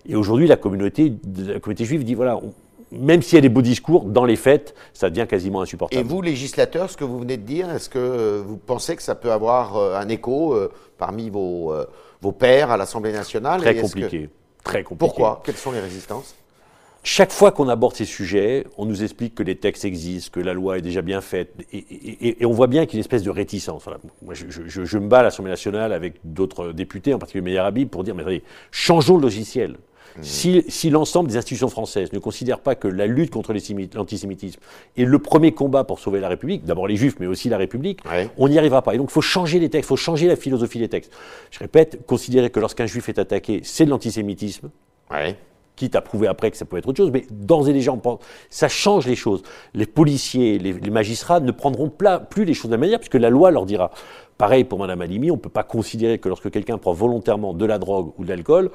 Et 0.06 0.14
aujourd'hui, 0.14 0.46
la 0.46 0.56
communauté, 0.56 1.12
la 1.36 1.60
communauté 1.60 1.84
juive 1.84 2.04
dit 2.04 2.14
voilà, 2.14 2.38
même 2.92 3.22
s'il 3.22 3.36
y 3.36 3.38
a 3.38 3.40
des 3.40 3.48
beaux 3.48 3.62
discours, 3.62 4.04
dans 4.04 4.24
les 4.24 4.36
faits, 4.36 4.74
ça 4.92 5.10
devient 5.10 5.26
quasiment 5.26 5.62
insupportable. 5.62 6.00
Et 6.00 6.04
vous, 6.04 6.20
législateurs, 6.22 6.90
ce 6.90 6.96
que 6.96 7.04
vous 7.04 7.18
venez 7.18 7.38
de 7.38 7.42
dire, 7.42 7.70
est-ce 7.70 7.88
que 7.88 7.98
euh, 7.98 8.42
vous 8.46 8.58
pensez 8.58 8.96
que 8.96 9.02
ça 9.02 9.14
peut 9.14 9.32
avoir 9.32 9.76
euh, 9.76 9.96
un 9.96 10.08
écho 10.08 10.52
euh, 10.52 10.70
parmi 10.98 11.30
vos, 11.30 11.74
vos 12.20 12.32
pairs 12.32 12.70
à 12.70 12.76
l'Assemblée 12.76 13.12
nationale? 13.12 13.60
Très 13.60 13.76
compliqué. 13.76 14.28
Très 14.62 14.82
compliqué. 14.82 14.98
Pourquoi? 14.98 15.42
Quelles 15.44 15.56
sont 15.56 15.72
les 15.72 15.80
résistances? 15.80 16.34
Chaque 17.04 17.32
fois 17.32 17.50
qu'on 17.50 17.68
aborde 17.68 17.96
ces 17.96 18.04
sujets, 18.04 18.64
on 18.78 18.86
nous 18.86 19.02
explique 19.02 19.34
que 19.34 19.42
les 19.42 19.56
textes 19.56 19.84
existent, 19.84 20.30
que 20.32 20.40
la 20.40 20.52
loi 20.52 20.78
est 20.78 20.82
déjà 20.82 21.02
bien 21.02 21.20
faite, 21.20 21.52
et, 21.72 22.36
on 22.44 22.52
voit 22.52 22.68
bien 22.68 22.86
qu'il 22.86 22.94
y 22.94 22.96
a 22.96 22.98
une 22.98 23.00
espèce 23.00 23.24
de 23.24 23.30
réticence. 23.30 23.86
Moi, 24.22 24.34
je, 24.34 24.98
me 24.98 25.08
bats 25.08 25.20
à 25.20 25.22
l'Assemblée 25.24 25.50
nationale 25.50 25.92
avec 25.92 26.14
d'autres 26.22 26.72
députés, 26.72 27.12
en 27.12 27.18
particulier 27.18 27.42
Meyer 27.42 27.58
Habib, 27.58 27.88
pour 27.88 28.04
dire, 28.04 28.14
mais 28.14 28.22
attendez, 28.22 28.42
changeons 28.70 29.16
le 29.16 29.22
logiciel. 29.22 29.72
Mmh. 30.16 30.22
Si, 30.22 30.90
l'ensemble 30.90 31.28
des 31.28 31.38
institutions 31.38 31.68
françaises 31.68 32.12
ne 32.12 32.20
considèrent 32.20 32.60
pas 32.60 32.76
que 32.76 32.86
la 32.86 33.06
lutte 33.06 33.30
contre 33.30 33.52
l'antisémitisme 33.52 34.60
est 34.96 35.04
le 35.04 35.18
premier 35.18 35.52
combat 35.52 35.82
pour 35.82 35.98
sauver 35.98 36.20
la 36.20 36.28
République, 36.28 36.64
d'abord 36.64 36.86
les 36.86 36.96
Juifs, 36.96 37.16
mais 37.18 37.26
aussi 37.26 37.48
la 37.48 37.56
République, 37.56 38.00
on 38.36 38.48
n'y 38.48 38.58
arrivera 38.58 38.82
pas. 38.82 38.94
Et 38.94 38.98
donc 38.98 39.08
il 39.10 39.14
faut 39.14 39.22
changer 39.22 39.58
les 39.58 39.70
textes, 39.70 39.86
il 39.86 39.88
faut 39.88 39.96
changer 39.96 40.28
la 40.28 40.36
philosophie 40.36 40.78
des 40.78 40.88
textes. 40.88 41.10
Je 41.50 41.58
répète, 41.58 42.06
considérer 42.06 42.50
que 42.50 42.60
lorsqu'un 42.60 42.86
Juif 42.86 43.08
est 43.08 43.18
attaqué, 43.18 43.62
c'est 43.64 43.86
de 43.86 43.90
l'antisémitisme. 43.90 44.70
Ouais 45.10 45.36
quitte 45.76 45.96
à 45.96 46.00
prouver 46.00 46.26
après 46.26 46.50
que 46.50 46.56
ça 46.56 46.64
peut 46.64 46.76
être 46.76 46.88
autre 46.88 46.98
chose, 46.98 47.10
mais 47.12 47.26
d'ores 47.30 47.68
et 47.68 47.72
déjà, 47.72 47.92
ça 48.50 48.68
change 48.68 49.06
les 49.06 49.16
choses. 49.16 49.42
Les 49.74 49.86
policiers, 49.86 50.58
les, 50.58 50.90
magistrats 50.90 51.40
ne 51.40 51.50
prendront 51.50 51.90
plus 52.30 52.44
les 52.44 52.54
choses 52.54 52.70
de 52.70 52.76
la 52.76 52.80
manière, 52.80 52.98
puisque 52.98 53.14
la 53.14 53.30
loi 53.30 53.50
leur 53.50 53.66
dira. 53.66 53.90
Pareil 54.38 54.64
pour 54.64 54.78
Mme 54.78 55.00
Alimi, 55.02 55.30
on 55.30 55.36
ne 55.36 55.40
peut 55.40 55.48
pas 55.48 55.62
considérer 55.62 56.18
que 56.18 56.28
lorsque 56.28 56.50
quelqu'un 56.50 56.78
prend 56.78 56.92
volontairement 56.92 57.54
de 57.54 57.64
la 57.64 57.78
drogue 57.78 58.12
ou 58.18 58.24
de 58.24 58.28
l'alcool 58.28 58.70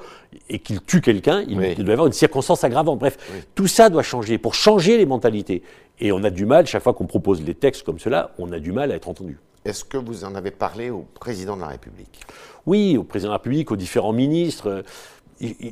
et 0.48 0.60
qu'il 0.60 0.80
tue 0.80 1.00
quelqu'un, 1.00 1.44
il, 1.46 1.56
doit 1.56 1.66
y 1.66 1.92
avoir 1.92 2.06
une 2.06 2.12
circonstance 2.12 2.64
aggravante. 2.64 2.98
Bref, 2.98 3.18
tout 3.54 3.66
ça 3.66 3.90
doit 3.90 4.02
changer 4.02 4.38
pour 4.38 4.54
changer 4.54 4.96
les 4.96 5.06
mentalités. 5.06 5.62
Et 6.00 6.10
on 6.12 6.22
a 6.24 6.30
du 6.30 6.46
mal, 6.46 6.66
chaque 6.66 6.82
fois 6.82 6.94
qu'on 6.94 7.06
propose 7.06 7.42
des 7.42 7.54
textes 7.54 7.84
comme 7.84 7.98
cela, 7.98 8.30
on 8.38 8.50
a 8.52 8.60
du 8.60 8.72
mal 8.72 8.92
à 8.92 8.94
être 8.94 9.08
entendu. 9.08 9.38
Est-ce 9.64 9.84
que 9.84 9.98
vous 9.98 10.24
en 10.24 10.34
avez 10.34 10.52
parlé 10.52 10.88
au 10.88 11.04
président 11.20 11.56
de 11.56 11.60
la 11.60 11.68
République? 11.68 12.20
Oui, 12.64 12.96
au 12.96 13.04
président 13.04 13.28
de 13.28 13.32
la 13.32 13.38
République, 13.38 13.70
aux 13.70 13.76
différents 13.76 14.12
ministres 14.12 14.84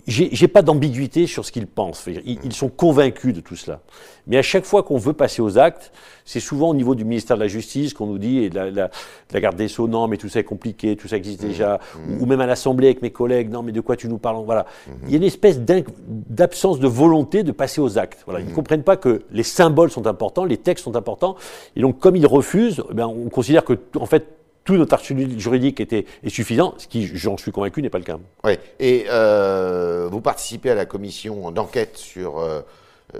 j'ai 0.06 0.48
pas 0.48 0.62
d'ambiguïté 0.62 1.26
sur 1.26 1.44
ce 1.44 1.50
qu'ils 1.50 1.66
pensent. 1.66 2.08
Ils, 2.24 2.52
sont 2.52 2.68
convaincus 2.68 3.34
de 3.34 3.40
tout 3.40 3.56
cela. 3.56 3.80
Mais 4.26 4.38
à 4.38 4.42
chaque 4.42 4.64
fois 4.64 4.82
qu'on 4.82 4.96
veut 4.96 5.12
passer 5.12 5.42
aux 5.42 5.58
actes, 5.58 5.92
c'est 6.24 6.40
souvent 6.40 6.70
au 6.70 6.74
niveau 6.74 6.94
du 6.94 7.04
ministère 7.04 7.36
de 7.36 7.42
la 7.42 7.48
Justice 7.48 7.92
qu'on 7.92 8.06
nous 8.06 8.18
dit, 8.18 8.38
et 8.38 8.50
de 8.50 8.56
la, 8.56 9.40
garde 9.40 9.56
des 9.56 9.68
Sceaux, 9.68 9.88
non, 9.88 10.06
mais 10.08 10.16
tout 10.16 10.28
ça 10.28 10.40
est 10.40 10.44
compliqué, 10.44 10.96
tout 10.96 11.08
ça 11.08 11.16
existe 11.16 11.42
mmh. 11.42 11.48
déjà, 11.48 11.80
mmh. 11.94 12.22
ou 12.22 12.26
même 12.26 12.40
à 12.40 12.46
l'Assemblée 12.46 12.88
avec 12.88 13.02
mes 13.02 13.10
collègues, 13.10 13.50
non, 13.50 13.62
mais 13.62 13.72
de 13.72 13.80
quoi 13.80 13.96
tu 13.96 14.08
nous 14.08 14.18
parles 14.18 14.36
Voilà. 14.44 14.66
Mmh. 14.86 14.90
Il 15.04 15.10
y 15.10 15.14
a 15.14 15.16
une 15.16 15.22
espèce 15.24 15.60
d'absence 15.60 16.78
de 16.78 16.86
volonté 16.86 17.42
de 17.42 17.52
passer 17.52 17.80
aux 17.80 17.98
actes. 17.98 18.22
Voilà. 18.26 18.40
Ils 18.40 18.48
ne 18.48 18.54
comprennent 18.54 18.84
pas 18.84 18.96
que 18.96 19.22
les 19.32 19.42
symboles 19.42 19.90
sont 19.90 20.06
importants, 20.06 20.44
les 20.44 20.58
textes 20.58 20.84
sont 20.84 20.96
importants, 20.96 21.36
et 21.74 21.80
donc 21.80 21.98
comme 21.98 22.16
ils 22.16 22.26
refusent, 22.26 22.82
eh 22.90 22.94
ben, 22.94 23.06
on 23.06 23.28
considère 23.28 23.64
que, 23.64 23.74
en 23.98 24.06
fait, 24.06 24.26
tout 24.66 24.76
notre 24.76 24.92
arsenal 24.92 25.38
juridique 25.38 25.80
était, 25.80 26.04
est 26.22 26.28
suffisant, 26.28 26.74
ce 26.76 26.88
qui, 26.88 27.06
j'en 27.16 27.38
suis 27.38 27.52
convaincu, 27.52 27.80
n'est 27.80 27.88
pas 27.88 27.98
le 27.98 28.04
cas. 28.04 28.18
Oui, 28.44 28.58
et 28.80 29.06
euh, 29.08 30.08
vous 30.10 30.20
participez 30.20 30.70
à 30.70 30.74
la 30.74 30.84
commission 30.84 31.52
d'enquête 31.52 31.96
sur 31.96 32.40
euh, 32.40 32.60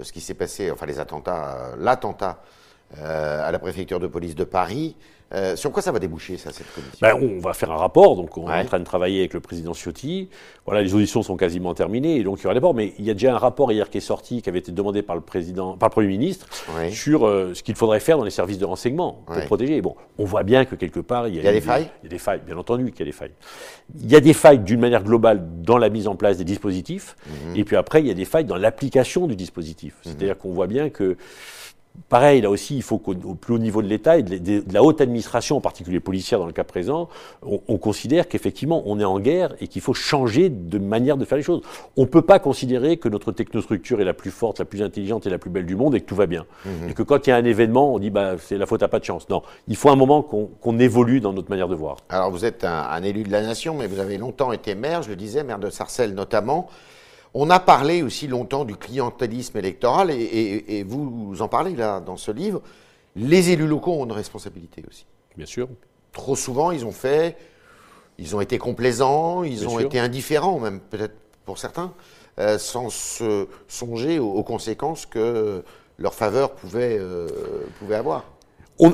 ce 0.01 0.11
qui 0.11 0.19
s'est 0.21 0.33
passé, 0.33 0.69
enfin 0.69 0.85
les 0.85 0.99
attentats, 0.99 1.71
l'attentat 1.79 2.43
euh, 2.99 3.47
à 3.47 3.51
la 3.51 3.59
préfecture 3.59 3.99
de 3.99 4.07
police 4.07 4.35
de 4.35 4.43
Paris. 4.43 4.95
Euh, 5.33 5.55
sur 5.57 5.71
quoi 5.71 5.81
ça 5.81 5.91
va 5.91 5.99
déboucher, 5.99 6.37
ça, 6.37 6.51
cette 6.51 6.71
commission? 6.73 6.97
Ben, 7.01 7.15
On 7.21 7.39
va 7.39 7.53
faire 7.53 7.71
un 7.71 7.77
rapport, 7.77 8.15
donc 8.15 8.37
on 8.37 8.49
est 8.49 8.61
en 8.61 8.65
train 8.65 8.79
de 8.79 8.85
travailler 8.85 9.19
avec 9.19 9.33
le 9.33 9.41
président 9.41 9.73
Ciotti. 9.73 10.29
Voilà, 10.65 10.81
les 10.81 10.93
auditions 10.93 11.21
sont 11.21 11.35
quasiment 11.35 11.73
terminées, 11.73 12.17
et 12.17 12.23
donc 12.23 12.39
il 12.39 12.43
y 12.43 12.45
aura 12.45 12.53
des 12.53 12.59
rapports. 12.59 12.73
Mais 12.73 12.93
il 12.97 13.05
y 13.05 13.09
a 13.09 13.13
déjà 13.13 13.35
un 13.35 13.37
rapport 13.37 13.71
hier 13.71 13.89
qui 13.89 13.97
est 13.97 14.01
sorti, 14.01 14.41
qui 14.41 14.49
avait 14.49 14.59
été 14.59 14.71
demandé 14.71 15.01
par 15.01 15.15
le, 15.15 15.21
président, 15.21 15.75
par 15.75 15.89
le 15.89 15.91
Premier 15.91 16.07
ministre, 16.07 16.47
sur 16.91 17.27
euh, 17.27 17.53
ce 17.53 17.61
qu'il 17.61 17.75
faudrait 17.75 17.99
faire 17.99 18.17
dans 18.17 18.23
les 18.23 18.31
services 18.31 18.57
de 18.57 18.65
renseignement 18.65 19.23
pour 19.25 19.43
protéger. 19.45 19.81
bon, 19.81 19.95
on 20.17 20.23
voit 20.25 20.43
bien 20.43 20.63
que 20.63 20.75
quelque 20.75 21.01
part, 21.01 21.27
il 21.27 21.35
y 21.35 21.45
a, 21.45 21.51
des 21.51 21.61
failles? 21.61 21.89
Il 22.03 22.05
y 22.05 22.07
a 22.07 22.11
des 22.11 22.19
failles, 22.19 22.41
bien 22.45 22.57
entendu 22.57 22.91
qu'il 22.91 22.99
y 22.99 23.03
a 23.03 23.05
des 23.05 23.11
failles. 23.11 23.33
Il 23.99 24.09
y 24.09 24.15
a 24.15 24.21
des 24.21 24.33
failles 24.33 24.59
d'une 24.59 24.79
manière 24.79 25.03
globale 25.03 25.45
dans 25.61 25.77
la 25.77 25.89
mise 25.89 26.07
en 26.07 26.15
place 26.15 26.37
des 26.37 26.45
dispositifs, 26.45 27.17
mhm. 27.25 27.57
et 27.57 27.63
puis 27.65 27.75
après, 27.75 28.01
il 28.01 28.07
y 28.07 28.11
a 28.11 28.13
des 28.13 28.25
failles 28.25 28.45
dans 28.45 28.57
l'application 28.57 29.27
du 29.27 29.35
dispositif. 29.35 29.95
Mhm. 29.95 29.99
C'est-à-dire 30.03 30.37
qu'on 30.37 30.53
voit 30.53 30.67
bien 30.67 30.89
que 30.89 31.17
Pareil, 32.09 32.41
là 32.41 32.49
aussi, 32.49 32.75
il 32.75 32.83
faut 32.83 32.99
qu'au 32.99 33.13
plus 33.15 33.55
haut 33.55 33.59
niveau 33.59 33.81
de 33.81 33.87
l'État 33.87 34.17
et 34.17 34.23
de, 34.23 34.63
la 34.71 34.81
haute 34.81 35.01
administration, 35.01 35.57
en 35.57 35.61
particulier 35.61 35.99
policière 35.99 36.39
dans 36.39 36.45
le 36.45 36.53
cas 36.53 36.63
présent, 36.63 37.09
on, 37.43 37.77
considère 37.77 38.27
qu'effectivement 38.27 38.83
on 38.85 38.99
est 38.99 39.05
en 39.05 39.19
guerre 39.19 39.55
et 39.59 39.67
qu'il 39.67 39.81
faut 39.81 39.93
changer 39.93 40.49
de 40.49 40.77
manière 40.79 41.17
de 41.17 41.25
faire 41.25 41.37
les 41.37 41.43
choses. 41.43 41.61
On 41.97 42.01
ne 42.01 42.07
peut 42.07 42.21
pas 42.21 42.39
considérer 42.39 42.97
que 42.97 43.09
notre 43.09 43.31
technostructure 43.31 43.99
est 43.99 44.05
la 44.05 44.13
plus 44.13 44.31
forte, 44.31 44.59
la 44.59 44.65
plus 44.65 44.81
intelligente 44.81 45.25
et 45.27 45.29
la 45.29 45.37
plus 45.37 45.49
belle 45.49 45.65
du 45.65 45.75
monde 45.75 45.95
et 45.95 46.01
que 46.01 46.05
tout 46.05 46.15
va 46.15 46.27
bien. 46.27 46.45
Mhm. 46.65 46.89
Et 46.89 46.93
que 46.93 47.03
quand 47.03 47.27
il 47.27 47.31
y 47.31 47.33
a 47.33 47.35
un 47.35 47.45
événement, 47.45 47.93
on 47.93 47.99
dit 47.99 48.09
bah, 48.09 48.35
c'est 48.39 48.57
la 48.57 48.65
faute 48.65 48.83
à 48.83 48.87
pas 48.87 48.99
de 48.99 49.05
chance. 49.05 49.27
Non, 49.29 49.41
il 49.67 49.75
faut 49.75 49.89
un 49.89 49.95
moment 49.95 50.21
qu'on 50.21 50.79
évolue 50.79 51.19
dans 51.19 51.33
notre 51.33 51.49
manière 51.49 51.67
de 51.67 51.75
voir. 51.75 51.97
Alors 52.09 52.31
vous 52.31 52.45
êtes 52.45 52.63
un, 52.63 52.83
un, 52.89 53.03
élu 53.03 53.23
de 53.23 53.31
la 53.31 53.41
nation, 53.41 53.75
mais 53.75 53.87
vous 53.87 53.99
avez 53.99 54.17
longtemps 54.17 54.51
été 54.53 54.75
maire, 54.75 55.03
je 55.03 55.09
le 55.09 55.15
disais, 55.15 55.43
maire 55.43 55.59
de 55.59 55.69
Sarcelles 55.69 56.13
notamment. 56.13 56.69
On 57.33 57.49
a 57.49 57.59
parlé 57.59 58.01
aussi 58.01 58.27
longtemps 58.27 58.65
du 58.65 58.75
clientélisme 58.75 59.57
électoral, 59.57 60.11
et, 60.11 60.83
vous, 60.87 61.41
en 61.41 61.47
parlez 61.47 61.75
là 61.75 61.99
dans 61.99 62.17
ce 62.17 62.31
livre. 62.31 62.61
Les 63.15 63.49
élus 63.51 63.67
locaux 63.67 63.93
ont 63.93 64.05
une 64.05 64.11
responsabilité 64.11 64.83
aussi. 64.89 65.05
Bien 65.35 65.45
sûr. 65.45 65.67
Trop 66.11 66.35
souvent, 66.35 66.71
ils 66.71 66.85
ont 66.85 66.91
fait, 66.91 67.37
ils 68.17 68.35
ont 68.35 68.41
été 68.41 68.57
complaisants, 68.57 69.43
ils 69.43 69.67
ont 69.67 69.79
été 69.79 69.99
indifférents, 69.99 70.59
même 70.59 70.79
peut-être 70.79 71.15
pour 71.45 71.57
certains, 71.57 71.93
euh, 72.39 72.57
sans 72.57 72.89
se 72.89 73.47
songer 73.67 74.19
aux, 74.19 74.43
conséquences 74.43 75.05
que 75.05 75.63
leur 75.97 76.13
faveur 76.13 76.51
pouvait, 76.51 76.97
euh, 76.99 77.27
pouvait 77.79 77.95
avoir 77.95 78.23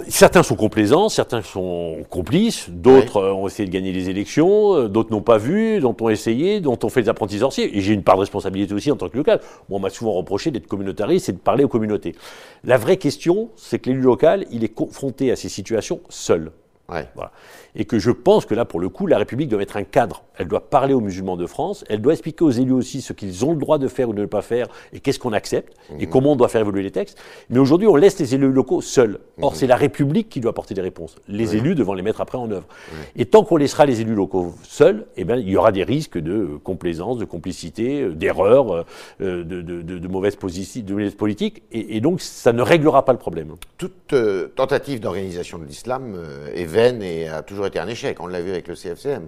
certains 0.07 0.43
sont 0.43 0.55
complaisants, 0.55 1.09
certains 1.09 1.41
sont 1.41 1.97
complices, 2.09 2.69
d'autres 2.69 3.17
euh, 3.17 3.33
ont 3.33 3.47
essayé 3.47 3.67
de 3.67 3.73
gagner 3.73 3.91
les 3.91 4.09
élections, 4.09 4.75
euh, 4.75 4.87
d'autres 4.87 5.11
n'ont 5.11 5.21
pas 5.21 5.37
vu, 5.37 5.79
dont 5.79 5.95
ont 5.99 6.09
essayé, 6.09 6.61
dont 6.61 6.77
ont 6.81 6.89
fait 6.89 7.01
des 7.01 7.09
apprentis 7.09 7.39
sorciers. 7.39 7.77
Et 7.77 7.81
j'ai 7.81 7.93
une 7.93 8.03
part 8.03 8.15
de 8.15 8.21
responsabilité 8.21 8.73
aussi 8.73 8.91
en 8.91 8.95
tant 8.95 9.09
que 9.09 9.17
local. 9.17 9.41
Moi, 9.69 9.79
on 9.79 9.81
m'a 9.81 9.89
souvent 9.89 10.13
reproché 10.13 10.51
d'être 10.51 10.67
communautariste 10.67 11.29
et 11.29 11.33
de 11.33 11.37
parler 11.37 11.63
aux 11.63 11.69
communautés. 11.69 12.15
La 12.63 12.77
vraie 12.77 12.97
question, 12.97 13.49
c'est 13.55 13.79
que 13.79 13.89
l'élu 13.89 14.01
local, 14.01 14.45
il 14.51 14.63
est 14.63 14.73
confronté 14.73 15.31
à 15.31 15.35
ces 15.35 15.49
situations 15.49 15.99
seul. 16.09 16.51
Voilà. 16.87 17.31
Et 17.75 17.85
que 17.85 17.97
je 17.97 18.11
pense 18.11 18.45
que 18.45 18.53
là, 18.53 18.65
pour 18.65 18.79
le 18.79 18.89
coup, 18.89 19.07
la 19.07 19.17
République 19.17 19.49
doit 19.49 19.59
mettre 19.59 19.77
un 19.77 19.83
cadre. 19.83 20.23
Elle 20.37 20.47
doit 20.47 20.69
parler 20.69 20.93
aux 20.93 20.99
musulmans 20.99 21.37
de 21.37 21.45
France, 21.45 21.83
elle 21.89 22.01
doit 22.01 22.13
expliquer 22.13 22.43
aux 22.43 22.51
élus 22.51 22.73
aussi 22.73 23.01
ce 23.01 23.13
qu'ils 23.13 23.45
ont 23.45 23.51
le 23.51 23.57
droit 23.57 23.77
de 23.77 23.87
faire 23.87 24.09
ou 24.09 24.13
de 24.13 24.21
ne 24.21 24.25
pas 24.25 24.41
faire, 24.41 24.67
et 24.91 24.99
qu'est-ce 24.99 25.19
qu'on 25.19 25.33
accepte, 25.33 25.73
et 25.99 26.05
mhm. 26.05 26.11
comment 26.11 26.31
on 26.33 26.35
doit 26.35 26.49
faire 26.49 26.61
évoluer 26.61 26.83
les 26.83 26.91
textes. 26.91 27.17
Mais 27.49 27.59
aujourd'hui, 27.59 27.87
on 27.87 27.95
laisse 27.95 28.19
les 28.19 28.35
élus 28.35 28.51
locaux 28.51 28.81
seuls. 28.81 29.19
Or, 29.41 29.51
mhm. 29.51 29.57
c'est 29.57 29.67
la 29.67 29.75
République 29.75 30.29
qui 30.29 30.39
doit 30.39 30.51
apporter 30.51 30.73
des 30.73 30.81
réponses, 30.81 31.15
les 31.27 31.55
élus 31.55 31.75
devant 31.75 31.93
les 31.93 32.01
mettre 32.01 32.21
après 32.21 32.37
en 32.37 32.49
œuvre. 32.51 32.67
Et 33.15 33.25
tant 33.25 33.43
qu'on 33.43 33.57
laissera 33.57 33.85
les 33.85 34.01
élus 34.01 34.15
locaux 34.15 34.53
seuls, 34.63 35.05
eh 35.17 35.23
bien, 35.23 35.37
il 35.37 35.49
y 35.49 35.57
aura 35.57 35.71
des 35.71 35.83
risques 35.83 36.17
de 36.17 36.59
complaisance, 36.63 37.17
de 37.17 37.25
complicité, 37.25 38.01
euh, 38.01 38.13
d'erreur, 38.13 38.73
euh, 38.73 38.83
de, 39.19 39.43
de, 39.43 39.61
de, 39.61 39.97
de, 39.99 40.07
mauvaise 40.07 40.35
politique, 40.35 41.63
et, 41.71 42.01
donc 42.01 42.21
ça 42.21 42.53
ne 42.53 42.61
réglera 42.61 43.05
pas 43.05 43.13
le 43.13 43.19
problème. 43.19 43.53
Toute 43.77 44.13
euh, 44.13 44.47
tentative 44.55 44.99
d'organisation 44.99 45.57
de 45.57 45.65
l'islam 45.65 46.17
est 46.53 46.65
vaine 46.73 47.01
et 47.01 47.29
a 47.29 47.41
toujours 47.41 47.67
été 47.67 47.79
un 47.79 47.87
échec. 47.87 48.19
On 48.19 48.27
l'a 48.27 48.41
vu 48.41 48.51
avec 48.51 48.67
le 48.67 48.75
CFCM. 48.75 49.27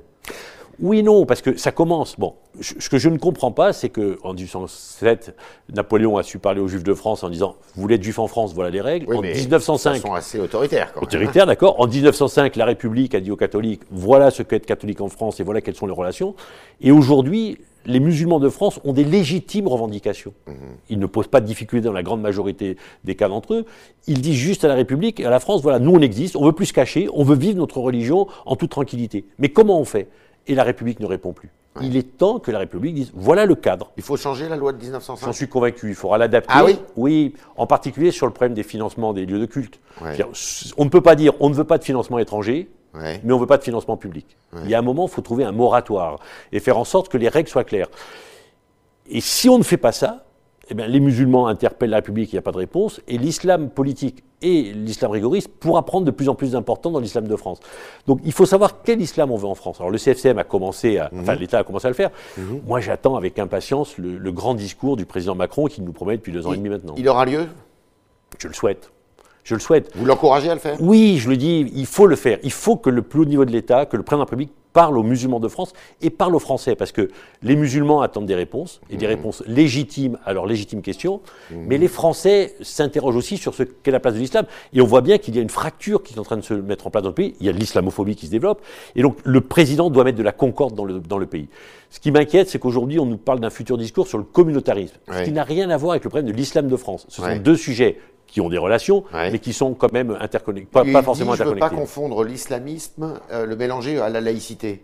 Oui, 0.82 1.04
non, 1.04 1.26
parce 1.26 1.42
que 1.42 1.56
ça 1.58 1.72
commence. 1.72 2.20
Bon, 2.20 2.34
ce 2.60 2.90
que 2.90 2.98
je 2.98 3.08
ne 3.08 3.18
comprends 3.18 3.52
pas, 3.52 3.72
c'est 3.72 3.90
qu'en 3.90 4.34
1807, 4.34 5.34
Napoléon 5.74 6.18
a 6.18 6.24
su 6.24 6.38
parler 6.38 6.60
aux 6.60 6.68
Juifs 6.68 6.84
de 6.84 6.94
France 6.94 7.24
en 7.24 7.30
disant 7.30 7.56
Vous 7.76 7.82
voulez 7.82 7.96
être 7.96 8.04
juif 8.04 8.20
en 8.20 8.28
France, 8.28 8.54
voilà 8.54 8.72
les 8.72 8.82
règles. 8.82 9.14
en 9.16 9.22
1905. 9.22 9.96
Ils 9.96 10.02
sont 10.02 10.14
assez 10.14 10.38
autoritaires, 10.40 10.92
quand 10.92 11.04
Autoritaires, 11.04 11.46
d'accord. 11.46 11.80
En 11.80 11.88
1905, 11.88 12.58
la 12.58 12.66
République 12.66 13.16
a 13.16 13.22
dit 13.22 13.32
aux 13.32 13.38
catholiques 13.38 13.84
Voilà 13.90 14.32
ce 14.32 14.44
qu'est 14.44 14.58
être 14.58 14.66
catholique 14.66 15.00
en 15.00 15.08
France 15.08 15.40
et 15.40 15.44
voilà 15.44 15.62
quelles 15.62 15.76
sont 15.76 15.88
les 15.88 15.94
relations. 15.94 16.36
Et 16.82 16.92
aujourd'hui, 16.92 17.60
les 17.86 18.00
musulmans 18.00 18.40
de 18.40 18.50
France 18.50 18.80
ont 18.84 18.94
des 18.94 19.04
légitimes 19.04 19.68
revendications. 19.68 20.34
Mhm. 20.48 20.56
Ils 20.90 21.00
ne 21.00 21.06
posent 21.06 21.28
pas 21.28 21.42
de 21.42 21.46
difficultés 21.46 21.86
dans 21.86 21.94
la 21.94 22.04
grande 22.04 22.22
majorité 22.22 22.78
des 23.04 23.16
cas 23.16 23.30
d'entre 23.30 23.54
eux. 23.54 23.66
Ils 24.08 24.22
disent 24.22 24.36
juste 24.36 24.64
à 24.66 24.68
la 24.68 24.76
République 24.76 25.20
et 25.20 25.26
à 25.26 25.30
la 25.30 25.40
France, 25.40 25.62
voilà, 25.62 25.80
nous 25.80 25.92
on 25.92 26.02
existe, 26.02 26.36
on 26.36 26.46
veut 26.46 26.52
plus 26.52 26.68
se 26.68 26.74
cacher, 26.74 27.08
on 27.14 27.24
veut 27.24 27.36
vivre 27.36 27.58
notre 27.58 27.80
religion 27.80 28.28
en 28.46 28.56
toute 28.56 28.72
tranquillité. 28.72 29.26
Mais 29.40 29.50
comment 29.50 29.80
on 29.80 29.86
fait? 29.86 30.10
Et 30.48 30.56
la 30.56 30.64
République 30.64 31.00
ne 31.00 31.08
répond 31.08 31.34
plus. 31.34 31.50
Il 31.82 31.98
est 31.98 32.18
temps 32.18 32.40
que 32.40 32.52
la 32.52 32.60
République 32.60 32.96
dise, 32.96 33.12
voilà 33.14 33.46
le 33.46 33.56
cadre. 33.56 33.92
Il 33.98 34.04
faut 34.04 34.16
changer 34.16 34.48
la 34.48 34.56
loi 34.56 34.72
de 34.72 34.78
1905 34.78 35.26
J'en 35.26 35.34
suis 35.34 35.50
convaincu, 35.50 35.90
il 35.90 35.96
faudra 35.96 36.18
l'adapter. 36.18 36.54
Ah 36.56 36.64
oui? 36.64 36.78
Oui, 36.96 37.34
en 37.58 37.68
particulier 37.68 38.12
sur 38.12 38.26
le 38.28 38.32
problème 38.32 38.54
des 38.54 38.64
financements 38.64 39.12
des 39.12 39.26
lieux 39.26 39.40
de 39.40 39.46
culte. 39.46 39.80
On 40.78 40.86
ne 40.86 40.90
peut 40.90 41.02
pas 41.02 41.16
dire, 41.16 41.34
on 41.42 41.50
ne 41.50 41.54
veut 41.54 41.66
pas 41.66 41.78
de 41.78 41.84
financement 41.84 42.18
étranger, 42.18 42.70
mais 42.96 43.20
on 43.32 43.36
ne 43.36 43.40
veut 43.40 43.48
pas 43.48 43.58
de 43.58 43.64
financement 43.64 43.98
public. 43.98 44.38
Il 44.64 44.70
y 44.70 44.76
a 44.76 44.80
un 44.80 44.84
moment, 44.84 45.06
il 45.06 45.12
faut 45.12 45.22
trouver 45.22 45.44
un 45.44 45.52
moratoire 45.52 46.20
et 46.52 46.60
faire 46.60 46.78
en 46.78 46.86
sorte 46.86 47.10
que 47.10 47.18
les 47.18 47.30
règles 47.30 47.50
soient 47.50 47.64
claires. 47.64 47.90
Et 49.10 49.22
si 49.22 49.50
on 49.50 49.58
ne 49.58 49.64
fait 49.64 49.78
pas 49.78 49.92
ça, 49.92 50.26
eh 50.70 50.74
bien, 50.74 50.88
les 50.88 51.00
musulmans 51.00 51.48
interpellent 51.48 51.92
la 51.92 51.98
République, 51.98 52.32
il 52.34 52.36
n'y 52.36 52.40
a 52.40 52.42
pas 52.42 52.52
de 52.52 52.58
réponse, 52.58 53.00
et 53.08 53.18
l'islam 53.18 53.70
politique 53.70 54.24
et 54.42 54.74
l'islam 54.74 55.12
rigoriste 55.12 55.48
pourra 55.48 55.86
prendre 55.86 56.06
de 56.06 56.12
plus 56.12 56.28
en 56.28 56.36
plus 56.36 56.52
d'importance 56.52 56.94
dans 56.94 57.00
l'islam 57.00 57.28
de 57.28 57.36
France. 57.36 57.60
Donc 58.08 58.20
il 58.24 58.32
faut 58.32 58.46
savoir 58.46 58.82
quel 58.84 59.02
islam 59.02 59.32
on 59.32 59.38
veut 59.38 59.48
en 59.48 59.56
France. 59.56 59.80
Alors 59.80 59.92
le 59.92 59.98
CFCM 59.98 60.38
a 60.40 60.44
commencé, 60.44 60.98
à, 60.98 61.10
enfin 61.16 61.34
mhm. 61.36 61.40
l'État 61.40 61.60
a 61.60 61.64
commencé 61.64 61.86
à 61.86 61.90
le 61.90 61.96
faire. 61.96 62.10
Mhm. 62.38 62.62
Moi 62.66 62.80
j'attends 62.80 63.16
avec 63.16 63.40
impatience 63.40 63.98
le, 63.98 64.18
le, 64.18 64.32
grand 64.32 64.56
discours 64.56 64.98
du 64.98 65.06
président 65.06 65.36
Macron 65.36 65.66
qui 65.66 65.82
nous 65.82 65.94
promet 65.94 66.18
depuis 66.18 66.32
deux 66.32 66.46
ans 66.48 66.54
et 66.54 66.58
demi 66.58 66.70
maintenant. 66.70 66.96
Il 66.98 67.08
aura 67.08 67.26
lieu? 67.26 67.48
Je 68.40 68.48
le 68.48 68.54
souhaite. 68.54 68.92
Je 69.46 69.54
le 69.54 69.60
souhaite. 69.60 69.92
Vous 69.96 70.06
l'encouragez 70.06 70.50
à 70.50 70.56
le 70.56 70.60
faire? 70.60 70.76
Oui, 70.82 71.20
je 71.20 71.30
le 71.30 71.38
dis, 71.38 71.72
il 71.76 71.86
faut 71.86 72.08
le 72.08 72.16
faire. 72.16 72.40
Il 72.42 72.52
faut 72.52 72.78
que 72.78 72.90
le 72.90 73.04
plus 73.04 73.20
haut 73.20 73.26
niveau 73.26 73.46
de 73.46 73.52
l'État, 73.52 73.86
que 73.86 73.96
le 73.96 74.02
président 74.02 74.24
de 74.24 74.28
la 74.28 74.32
République 74.32 74.52
parle 74.74 74.98
aux 74.98 75.04
musulmans 75.04 75.40
de 75.40 75.48
France 75.48 75.72
et 76.02 76.10
parle 76.10 76.36
aux 76.36 76.40
Français, 76.40 76.76
parce 76.76 76.92
que 76.92 77.10
les 77.44 77.56
musulmans 77.56 78.02
attendent 78.02 78.26
des 78.26 78.36
réponses, 78.36 78.82
et 78.90 78.98
des 78.98 79.06
mmh. 79.06 79.10
réponses 79.10 79.44
légitimes 79.46 80.18
à 80.26 80.34
leurs 80.34 80.48
légitimes 80.48 80.82
questions, 80.82 81.22
mmh. 81.52 81.56
mais 81.68 81.78
les 81.78 81.88
Français 81.88 82.56
s'interrogent 82.62 83.16
aussi 83.16 83.38
sur 83.38 83.54
ce 83.54 83.62
qu'est 83.64 83.92
la 83.92 84.00
place 84.00 84.16
de 84.16 84.20
l'islam. 84.20 84.46
Et 84.74 84.82
on 84.82 84.86
voit 84.86 85.02
bien 85.02 85.20
qu'il 85.20 85.36
y 85.36 85.40
a 85.40 85.42
une 85.44 85.50
fracture 85.50 86.02
qui 86.02 86.16
est 86.16 86.20
en 86.20 86.24
train 86.24 86.38
de 86.38 86.42
se 86.42 86.56
mettre 86.56 86.88
en 86.88 86.90
place 86.90 87.04
dans 87.04 87.10
le 87.10 87.16
pays, 87.16 87.36
il 87.40 87.46
y 87.46 87.50
a 87.50 87.52
l'islamophobie 87.54 88.16
qui 88.16 88.26
se 88.26 88.32
développe, 88.32 88.64
et 88.96 89.04
donc 89.04 89.18
le 89.24 89.42
président 89.42 89.92
doit 89.92 90.04
mettre 90.04 90.18
de 90.18 90.24
la 90.24 90.34
concorde 90.34 90.74
dans 90.74 90.86
le, 90.86 91.00
dans 91.00 91.20
le 91.20 91.28
pays. 91.28 91.48
Ce 91.92 92.00
qui 92.00 92.12
m'inquiète, 92.12 92.50
c'est 92.50 92.60
qu'aujourd'hui, 92.60 93.00
on 93.00 93.06
nous 93.06 93.18
parle 93.18 93.40
d'un 93.40 93.52
futur 93.52 93.78
discours 93.78 94.08
sur 94.08 94.18
le 94.18 94.26
communautarisme, 94.26 94.96
ce 95.10 95.24
qui 95.24 95.32
n'a 95.32 95.44
rien 95.44 95.70
à 95.70 95.78
voir 95.78 95.92
avec 95.92 96.04
le 96.04 96.10
problème 96.10 96.30
de 96.30 96.36
l'islam 96.36 96.68
de 96.68 96.76
France. 96.76 97.06
Ce 97.10 97.22
sont 97.22 97.38
deux 97.38 97.56
sujets 97.56 98.00
qui 98.36 98.42
ont 98.42 98.50
des 98.50 98.58
relations, 98.58 99.06
mais 99.14 99.40
qui 99.40 99.54
sont 99.54 99.76
quand 99.76 99.94
même 99.94 100.18
interconnectés, 100.20 100.70
pas, 100.70 100.84
pas 100.84 101.02
forcément. 101.02 101.36
Je 101.36 101.44
ne 101.44 101.52
veux 101.52 101.56
pas 101.56 101.70
confondre 101.70 102.26
l'islamisme, 102.26 103.18
euh, 103.32 103.46
le 103.46 103.56
mélanger 103.56 103.98
à 104.02 104.10
la 104.10 104.20
laïcité. 104.20 104.84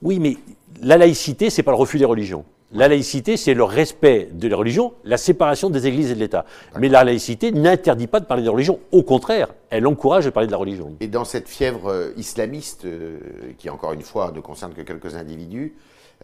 Oui, 0.00 0.18
mais 0.18 0.38
la 0.80 0.96
laïcité, 0.96 1.50
c'est 1.50 1.62
pas 1.62 1.72
le 1.72 1.76
refus 1.76 1.98
des 1.98 2.06
religions. 2.06 2.46
La 2.72 2.88
laïcité, 2.88 3.36
c'est 3.36 3.52
le 3.52 3.64
respect 3.64 4.30
de 4.32 4.48
la 4.48 4.56
religion, 4.56 4.94
la 5.04 5.18
séparation 5.18 5.68
des 5.68 5.86
églises 5.86 6.10
et 6.10 6.14
de 6.14 6.20
l'État. 6.20 6.46
Mais 6.78 6.88
la 6.88 7.04
laïcité 7.04 7.52
n'interdit 7.52 8.06
pas 8.06 8.18
de 8.18 8.24
parler 8.24 8.44
de 8.44 8.48
religion. 8.48 8.78
Au 8.92 9.02
contraire, 9.02 9.48
elle 9.68 9.86
encourage 9.86 10.24
de 10.24 10.30
parler 10.30 10.46
de 10.46 10.52
la 10.52 10.58
religion. 10.58 10.96
Et 11.00 11.08
dans 11.08 11.26
cette 11.26 11.50
fièvre 11.50 11.90
euh, 11.90 12.12
islamiste, 12.16 12.86
euh, 12.86 13.18
qui 13.58 13.68
encore 13.68 13.92
une 13.92 14.00
fois 14.00 14.32
ne 14.34 14.40
concerne 14.40 14.72
que 14.72 14.80
quelques 14.80 15.16
individus, 15.16 15.74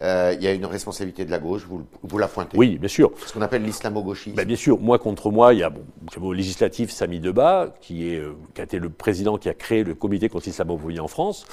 euh, 0.03 0.35
il 0.37 0.43
y 0.43 0.47
a 0.47 0.53
une 0.53 0.65
responsabilité 0.65 1.25
de 1.25 1.31
la 1.31 1.39
gauche, 1.39 1.65
vous, 1.67 1.85
vous 2.03 2.17
la 2.17 2.27
pointez. 2.27 2.55
Oui, 2.55 2.77
bien 2.77 2.87
sûr. 2.87 3.11
Ce 3.25 3.33
qu'on 3.33 3.41
appelle 3.41 3.63
l'islamo-gauchisme. 3.63 4.35
Ben, 4.35 4.45
bien 4.45 4.55
sûr, 4.55 4.79
moi 4.79 4.99
contre 4.99 5.31
moi, 5.31 5.53
il 5.53 5.59
y 5.59 5.63
a 5.63 5.71
bon, 5.71 5.83
au 6.21 6.33
législatif 6.33 6.91
Samy 6.91 7.19
Debat, 7.19 7.73
qui, 7.81 8.09
est, 8.09 8.19
euh, 8.19 8.35
qui 8.53 8.61
a 8.61 8.65
été 8.65 8.77
le 8.77 8.89
président 8.89 9.37
qui 9.37 9.49
a 9.49 9.55
créé 9.55 9.83
le 9.83 9.95
comité 9.95 10.29
contre 10.29 10.45
l'islamophobie 10.45 10.99
en 10.99 11.07
France. 11.07 11.45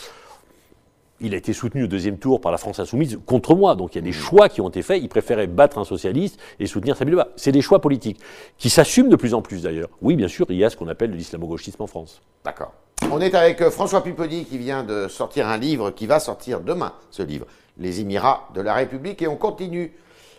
Il 1.21 1.33
a 1.33 1.39
été 1.39 1.55
soutenu 1.55 1.85
au 1.85 1.87
deuxième 1.87 2.19
tour 2.19 2.41
par 2.41 2.53
la 2.53 2.59
France 2.59 2.81
insoumise 2.81 3.19
contre 3.25 3.55
moi. 3.55 3.77
Donc 3.77 3.95
il 3.95 3.99
y 3.99 4.01
a 4.01 4.03
des 4.03 4.11
mmh. 4.11 4.13
choix 4.13 4.49
qui 4.51 4.61
ont 4.61 4.69
été 4.69 4.83
faits. 4.83 5.01
Il 5.01 5.09
préférait 5.09 5.47
battre 5.47 5.79
un 5.79 5.85
socialiste 5.85 6.39
et 6.61 6.67
soutenir 6.67 6.97
Samy 6.97 7.13
Debat. 7.13 7.29
C'est 7.37 7.53
des 7.53 7.63
choix 7.63 7.81
politiques 7.81 8.21
qui 8.59 8.69
s'assument 8.69 9.09
de 9.09 9.17
plus 9.17 9.33
en 9.33 9.41
plus 9.41 9.63
d'ailleurs. 9.63 9.89
Oui, 10.03 10.17
bien 10.17 10.29
sûr, 10.29 10.45
il 10.51 10.57
y 10.57 10.65
a 10.65 10.71
ce 10.71 10.77
qu'on 10.77 10.89
appelle 10.89 11.13
l'islamo-gauchisme 11.13 11.83
en 11.83 11.87
France. 11.87 12.21
D'accord. 12.45 12.75
On 13.11 13.21
est 13.21 13.35
avec 13.35 13.61
euh, 13.63 13.71
François 13.71 14.03
Pupponi 14.03 14.45
qui 14.45 14.59
vient 14.59 14.83
de 14.83 15.09
sortir 15.09 15.49
un 15.49 15.57
livre 15.57 15.93
qui 15.93 16.07
va 16.07 16.21
sortir 16.21 16.61
demain, 16.61 16.93
ce 17.11 17.23
livre 17.23 17.47
les 17.79 18.01
Émirats 18.01 18.49
de 18.55 18.61
la 18.61 18.75
République. 18.75 19.23
Et 19.23 19.29
on 19.29 19.37
continue 19.37 19.93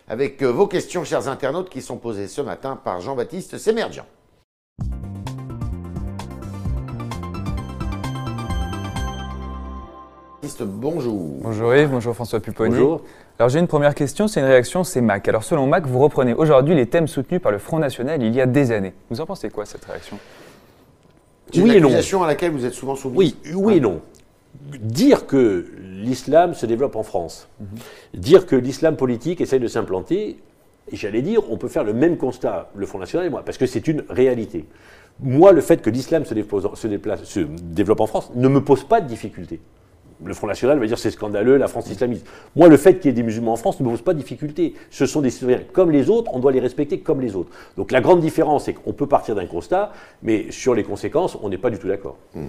avec 0.08 0.42
euh, 0.42 0.46
vos 0.46 0.66
questions, 0.66 1.04
chers 1.04 1.28
internautes, 1.28 1.68
qui 1.68 1.82
sont 1.82 1.96
posées 1.96 2.28
ce 2.28 2.40
matin 2.40 2.78
par 2.82 3.00
Jean-Baptiste 3.00 3.58
Sémergian. 3.58 4.04
Bonjour. 10.60 11.40
Bonjour 11.42 11.74
Yves, 11.74 11.90
bonjour 11.90 12.14
François 12.14 12.40
Pupponi. 12.40 12.70
Bonjour. 12.70 13.02
Alors 13.38 13.48
j'ai 13.48 13.58
une 13.58 13.66
première 13.66 13.94
question, 13.94 14.28
c'est 14.28 14.40
une 14.40 14.46
réaction, 14.46 14.84
c'est 14.84 15.00
Mac. 15.00 15.26
Alors 15.28 15.44
selon 15.44 15.66
Mac, 15.66 15.86
vous 15.86 15.98
reprenez 15.98 16.34
aujourd'hui 16.34 16.74
les 16.74 16.86
thèmes 16.86 17.08
soutenus 17.08 17.42
par 17.42 17.52
le 17.52 17.58
Front 17.58 17.78
National 17.78 18.22
il 18.22 18.34
y 18.34 18.40
a 18.40 18.46
des 18.46 18.72
années. 18.72 18.94
Vous 19.10 19.20
en 19.20 19.26
pensez 19.26 19.50
quoi 19.50 19.66
cette 19.66 19.84
réaction? 19.84 20.18
Oui 21.54 21.76
et 21.76 21.80
non. 21.80 21.90
à 22.22 22.26
laquelle 22.26 22.52
vous 22.52 22.64
êtes 22.64 22.74
souvent 22.74 22.96
soumis. 22.96 23.16
Oui, 23.16 23.36
oui 23.54 23.76
et 23.76 23.80
non 23.80 24.00
dire 24.80 25.26
que 25.26 25.66
l'islam 25.80 26.54
se 26.54 26.66
développe 26.66 26.96
en 26.96 27.02
France, 27.02 27.48
dire 28.14 28.46
que 28.46 28.56
l'islam 28.56 28.96
politique 28.96 29.40
essaye 29.40 29.60
de 29.60 29.68
s'implanter, 29.68 30.38
et 30.90 30.96
j'allais 30.96 31.22
dire, 31.22 31.42
on 31.50 31.56
peut 31.56 31.68
faire 31.68 31.84
le 31.84 31.92
même 31.92 32.16
constat, 32.16 32.70
le 32.74 32.86
Front 32.86 32.98
National 32.98 33.26
et 33.26 33.30
moi, 33.30 33.42
parce 33.44 33.58
que 33.58 33.66
c'est 33.66 33.88
une 33.88 34.04
réalité. 34.08 34.66
Moi, 35.20 35.52
le 35.52 35.60
fait 35.60 35.80
que 35.82 35.90
l'islam 35.90 36.24
se, 36.24 36.34
se, 36.34 37.38
développe 37.38 38.00
en 38.00 38.06
France 38.06 38.30
ne 38.34 38.48
me 38.48 38.62
pose 38.62 38.84
pas 38.84 39.00
de 39.00 39.08
difficulté. 39.08 39.60
le 40.22 40.34
Front 40.34 40.46
National 40.46 40.78
va 40.78 40.86
dire 40.86 40.98
c'est 40.98 41.10
scandaleux, 41.10 41.56
la 41.56 41.68
France 41.68 41.90
islamiste. 41.90 42.26
Moi, 42.54 42.68
le 42.68 42.76
fait 42.76 42.98
qu'il 42.98 43.06
y 43.06 43.08
ait 43.08 43.14
des 43.14 43.22
musulmans 43.22 43.54
en 43.54 43.56
France 43.56 43.80
ne 43.80 43.84
me 43.84 43.90
pose 43.90 44.02
pas 44.02 44.12
de 44.12 44.18
difficulté. 44.18 44.74
Ce 44.90 45.06
sont 45.06 45.22
des 45.22 45.30
citoyens 45.30 45.60
comme 45.72 45.90
les 45.90 46.10
autres, 46.10 46.30
on 46.34 46.38
doit 46.38 46.52
les 46.52 46.60
respecter 46.60 47.00
comme 47.00 47.20
les 47.20 47.34
autres. 47.34 47.50
Donc 47.76 47.92
la 47.92 48.00
grande 48.00 48.20
différence, 48.20 48.64
c'est 48.64 48.74
qu'on 48.74 48.92
peut 48.92 49.06
partir 49.06 49.34
d'un 49.34 49.46
constat, 49.46 49.92
mais 50.22 50.50
sur 50.50 50.74
les 50.74 50.84
conséquences, 50.84 51.36
on 51.42 51.48
n'est 51.48 51.58
pas 51.58 51.70
du 51.70 51.78
tout 51.78 51.88
d'accord. 51.88 52.18
Mmh. 52.34 52.44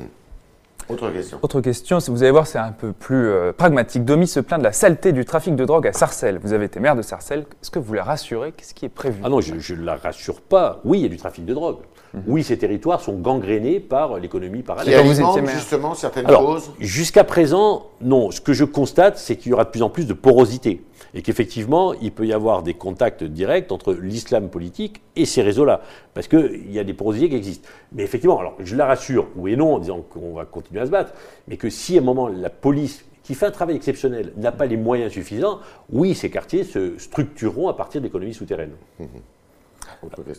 Autre 0.90 1.10
question. 1.12 1.40
Autre 1.42 1.62
question, 1.62 1.98
vous 2.08 2.24
allez 2.24 2.32
voir, 2.32 2.48
c'est 2.48 2.58
un 2.58 2.72
peu 2.72 2.94
plus 2.94 3.28
euh, 3.28 3.52
pragmatique. 3.52 4.06
Domi 4.06 4.26
se 4.26 4.40
plaint 4.40 4.60
de 4.60 4.64
la 4.64 4.72
saleté 4.72 5.12
du 5.12 5.26
trafic 5.26 5.56
de 5.56 5.66
drogue 5.66 5.86
à 5.86 5.94
Sarcelles. 5.94 6.40
Vous 6.42 6.54
avez 6.54 6.66
été 6.66 6.80
maire 6.80 6.96
de 6.96 7.02
Sarcelles. 7.02 7.46
Est-ce 7.62 7.72
que 7.72 7.80
vous 7.80 7.94
la 7.94 8.04
rassurez? 8.04 8.54
Qu'est-ce 8.54 8.74
qui 8.74 8.86
est 8.86 8.90
prévu? 8.90 9.20
Ah 9.24 9.30
non, 9.30 9.42
je 9.42 9.74
ne 9.74 9.84
la 9.84 9.96
rassure 9.96 10.40
pas. 10.40 10.80
Oui, 10.86 11.00
il 11.00 11.04
y 11.04 11.06
a 11.06 11.10
du 11.10 11.18
trafic 11.18 11.46
de 11.46 11.54
drogue. 11.54 11.78
Mhm. 12.18 12.24
Oui, 12.28 12.44
ces 12.44 12.58
territoires 12.58 13.02
sont 13.02 13.18
gangrénés 13.18 13.80
par 13.80 14.20
l'économie 14.20 14.64
parallèle. 14.64 14.94
Qui 14.94 15.00
alimente 15.00 15.48
justement 15.50 15.94
certaines 15.94 16.28
choses 16.28 16.72
Jusqu'à 16.80 17.24
présent, 17.24 17.88
non. 18.02 18.32
Ce 18.32 18.42
que 18.42 18.54
je 18.54 18.64
constate, 18.64 19.18
c'est 19.18 19.36
qu'il 19.36 19.52
y 19.52 19.54
aura 19.54 19.66
de 19.66 19.70
plus 19.70 19.84
en 19.84 19.90
plus 19.90 20.06
de 20.06 20.14
porosité 20.14 20.82
et 21.14 21.22
qu'effectivement, 21.22 21.94
il 21.94 22.12
peut 22.12 22.28
y 22.28 22.34
avoir 22.34 22.64
des 22.64 22.74
contacts 22.74 23.24
directs 23.24 23.72
entre 23.72 23.94
l'islam 23.94 24.50
politique 24.50 25.02
et 25.16 25.26
ces 25.26 25.42
réseaux-là, 25.42 25.82
parce 26.14 26.28
qu'il 26.28 26.72
y 26.72 26.80
a 26.80 26.84
des 26.84 26.94
porosités 26.94 27.30
qui 27.30 27.36
existent. 27.36 27.68
Mais 27.92 28.04
effectivement, 28.04 28.40
alors 28.40 28.56
je 28.60 28.76
la 28.76 28.86
rassure, 28.86 29.28
oui 29.36 29.54
et 29.54 29.56
non, 29.56 29.76
en 29.76 29.80
disant 29.80 30.02
qu'on 30.02 30.34
va 30.34 30.46
continuer 30.46 30.82
à 30.82 30.86
se 30.86 30.92
battre, 30.92 31.14
mais 31.48 31.58
que 31.58 31.70
si 31.70 31.98
à 31.98 32.02
un 32.02 32.04
moment 32.04 32.28
la 32.28 32.50
police 32.50 33.06
qui 33.24 33.36
fait 33.36 33.46
un 33.46 33.52
travail 33.52 33.76
exceptionnel, 33.76 34.32
n'a 34.38 34.54
pas 34.54 34.66
les 34.66 34.78
moyens 34.78 35.12
suffisants, 35.12 35.60
oui, 35.92 36.16
ces 36.16 36.30
quartiers 36.30 36.64
se 36.64 36.98
structureront 36.98 37.68
à 37.68 37.74
partir 37.74 38.00
d'économies 38.00 38.34
souterraines. 38.34 38.72
Mmh. 39.00 39.06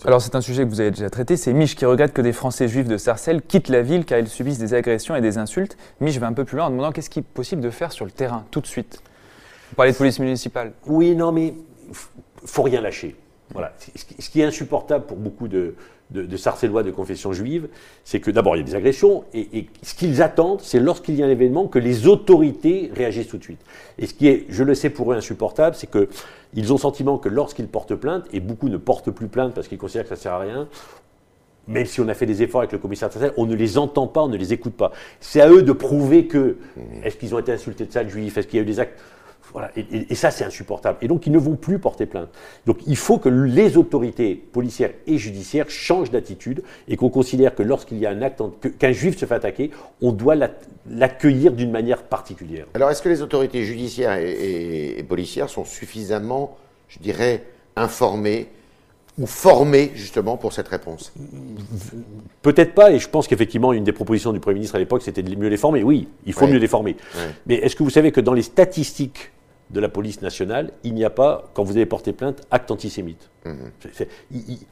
Alors 0.05 0.23
c'est 0.23 0.35
un 0.35 0.41
sujet 0.41 0.65
que 0.65 0.69
vous 0.69 0.81
avez 0.81 0.91
déjà 0.91 1.11
traité, 1.11 1.37
c'est 1.37 1.53
Mich 1.53 1.75
qui 1.75 1.85
regrette 1.85 2.13
que 2.13 2.23
des 2.23 2.33
Français 2.33 2.69
juifs 2.69 2.89
de 2.89 2.97
Sarcelles 2.97 3.43
quittent 3.43 3.69
la 3.69 3.83
ville 3.83 4.05
car 4.05 4.19
ils 4.19 4.29
subissent 4.29 4.59
des 4.59 4.75
agressions 4.75 5.17
et 5.17 5.21
des 5.21 5.39
insultes. 5.39 5.77
Mich 6.01 6.19
va 6.19 6.27
un 6.27 6.33
peu 6.33 6.45
plus 6.45 6.57
loin 6.57 6.67
en 6.67 6.71
demandant 6.71 6.93
qu'est-ce 6.93 7.11
qui 7.11 7.21
est 7.21 7.23
possible 7.23 7.63
de 7.63 7.71
faire 7.71 7.93
sur 7.93 8.05
le 8.05 8.11
terrain 8.11 8.45
tout 8.51 8.61
de 8.61 8.67
suite. 8.67 9.03
Vous 9.71 9.77
parlez 9.77 9.93
de 9.93 9.97
police 9.97 10.19
municipale. 10.19 10.73
Oui, 10.87 11.15
non, 11.15 11.33
mais 11.33 11.55
faut 12.45 12.63
rien 12.63 12.81
lâcher. 12.81 13.17
Voilà. 13.53 13.73
Ce 14.19 14.31
qui 14.31 14.41
est 14.41 14.45
insupportable 14.45 15.07
pour 15.07 15.17
beaucoup 15.17 15.49
de, 15.49 15.75
de, 16.11 16.37
Sarcellois 16.37 16.83
de 16.83 16.91
confession 16.91 17.33
juive, 17.33 17.69
c'est 18.05 18.21
que 18.21 18.31
d'abord 18.31 18.57
il 18.57 18.61
y 18.61 18.63
a 18.63 18.65
des 18.65 18.75
agressions, 18.75 19.25
et, 19.35 19.67
ce 19.83 19.95
qu'ils 19.95 20.23
attendent, 20.23 20.61
c'est 20.63 20.81
lorsqu'il 20.81 21.17
y 21.17 21.23
a 21.23 21.27
un 21.27 21.31
événement 21.31 21.67
que 21.67 21.79
les 21.79 22.07
autorités 22.07 22.91
réagissent 22.95 23.29
tout 23.29 23.39
de 23.39 23.45
suite. 23.45 23.61
Et 23.99 24.07
ce 24.07 24.15
qui 24.15 24.29
est, 24.29 24.47
je 24.49 24.65
le 24.65 24.75
sais 24.75 24.91
pour 24.91 25.13
eux, 25.13 25.17
insupportable, 25.17 25.77
c'est 25.77 25.91
qu'ils 25.91 26.73
ont 26.73 26.77
le 26.77 26.81
sentiment 26.81 27.19
que 27.19 27.29
lorsqu'ils 27.29 27.69
portent 27.69 27.95
plainte, 27.95 28.25
et 28.33 28.41
beaucoup 28.41 28.69
ne 28.69 28.79
portent 28.79 29.11
plus 29.11 29.29
plainte 29.29 29.55
parce 29.55 29.69
qu'ils 29.69 29.79
considèrent 29.79 30.05
que 30.05 30.11
ça 30.11 30.15
ne 30.15 30.21
sert 30.21 30.33
à 30.33 30.39
rien, 30.39 30.69
même 31.67 31.85
si 31.85 32.01
on 32.01 32.09
a 32.09 32.15
fait 32.15 32.27
des 32.27 32.43
efforts 32.43 32.63
avec 32.63 32.73
le 32.73 32.79
commissaire 32.79 33.13
Sarcel, 33.13 33.33
on 33.37 33.45
ne 33.45 33.55
les 33.55 33.77
entend 33.77 34.07
pas, 34.07 34.23
on 34.23 34.29
ne 34.29 34.39
les 34.39 34.55
écoute 34.55 34.73
pas. 34.73 34.91
C'est 35.21 35.43
à 35.43 35.51
eux 35.51 35.63
de 35.63 35.73
prouver 35.73 36.27
que, 36.27 36.57
mmh. 36.77 36.81
est-ce 37.05 37.17
qu'ils 37.17 37.35
ont 37.35 37.39
été 37.39 37.53
insultés 37.53 37.85
de 37.85 37.93
ça, 37.93 38.03
le 38.03 38.09
juif, 38.09 38.39
est-ce 38.39 38.47
qu'il 38.47 38.57
y 38.57 38.61
a 38.61 38.63
eu 38.63 38.67
des 38.67 38.81
actes 38.81 38.99
voilà. 39.53 39.71
Et, 39.77 40.15
ça, 40.15 40.31
c'est 40.31 40.45
insupportable. 40.45 40.99
Et 41.01 41.09
donc, 41.09 41.27
ils 41.27 41.33
ne 41.33 41.39
vont 41.39 41.57
plus 41.57 41.79
porter 41.79 42.07
plainte. 42.07 42.29
Donc, 42.67 42.79
il 42.87 42.97
faut 42.97 43.19
que 43.19 43.29
les 43.29 43.77
autorités 43.77 44.35
policières 44.35 44.91
et 45.07 45.17
judiciaires 45.17 45.71
changent 45.71 46.11
d'attitude 46.11 46.63
et 46.87 46.97
qu'on 46.97 47.09
considère 47.09 47.55
que 47.55 47.63
lorsqu'il 47.63 47.99
y 47.99 48.07
a 48.07 48.11
un 48.11 48.23
acte, 48.23 48.43
qu'un 48.79 48.93
juif 48.93 49.17
se 49.17 49.25
fait 49.25 49.35
attaquer, 49.35 49.71
on 50.03 50.13
doit 50.13 50.35
l'accueillir 50.91 51.53
d'une 51.53 51.71
manière 51.71 52.03
particulière. 52.03 52.67
Alors, 52.75 52.91
est-ce 52.91 53.03
que 53.03 53.09
les 53.09 53.23
autorités 53.23 53.65
judiciaires 53.65 54.19
et, 54.19 55.05
policières 55.09 55.49
sont 55.49 55.65
suffisamment, 55.65 56.57
je 56.89 56.99
dirais, 56.99 57.45
informées 57.77 58.49
ou 59.19 59.27
formées 59.27 59.93
justement 59.95 60.37
pour 60.37 60.53
cette 60.53 60.69
réponse? 60.69 61.13
Peut-être 62.43 62.75
pas, 62.75 62.93
et 62.93 62.99
je 62.99 63.09
pense 63.09 63.27
qu'effectivement, 63.27 63.73
une 63.73 63.85
des 63.85 63.93
propositions 63.93 64.35
du 64.35 64.41
Premier 64.41 64.57
ministre 64.57 64.77
à 64.77 64.79
l'époque, 64.79 65.03
c'était 65.03 65.23
de 65.23 65.35
mieux 65.35 65.49
les 65.49 65.57
former. 65.57 65.83
Oui, 65.83 66.09
il 66.27 66.35
faut 66.35 66.47
mieux 66.47 66.59
les 66.59 66.69
former. 66.69 66.97
Mais 67.47 67.55
est-ce 67.55 67.77
que 67.77 67.83
vous 67.83 67.91
savez 67.91 68.13
que 68.13 68.21
dans 68.21 68.35
les 68.35 68.43
statistiques 68.43 69.31
de 69.71 69.81
la 69.81 69.89
police 69.89 70.23
nationale, 70.23 70.73
il 70.85 70.95
n'y 70.95 71.05
a 71.05 71.11
pas, 71.11 71.51
quand 71.55 71.63
vous 71.63 71.77
avez 71.77 71.87
porté 71.87 72.13
plainte, 72.13 72.43
acte 72.51 72.71
antisémite. 72.71 73.31
Mhm. 73.45 73.71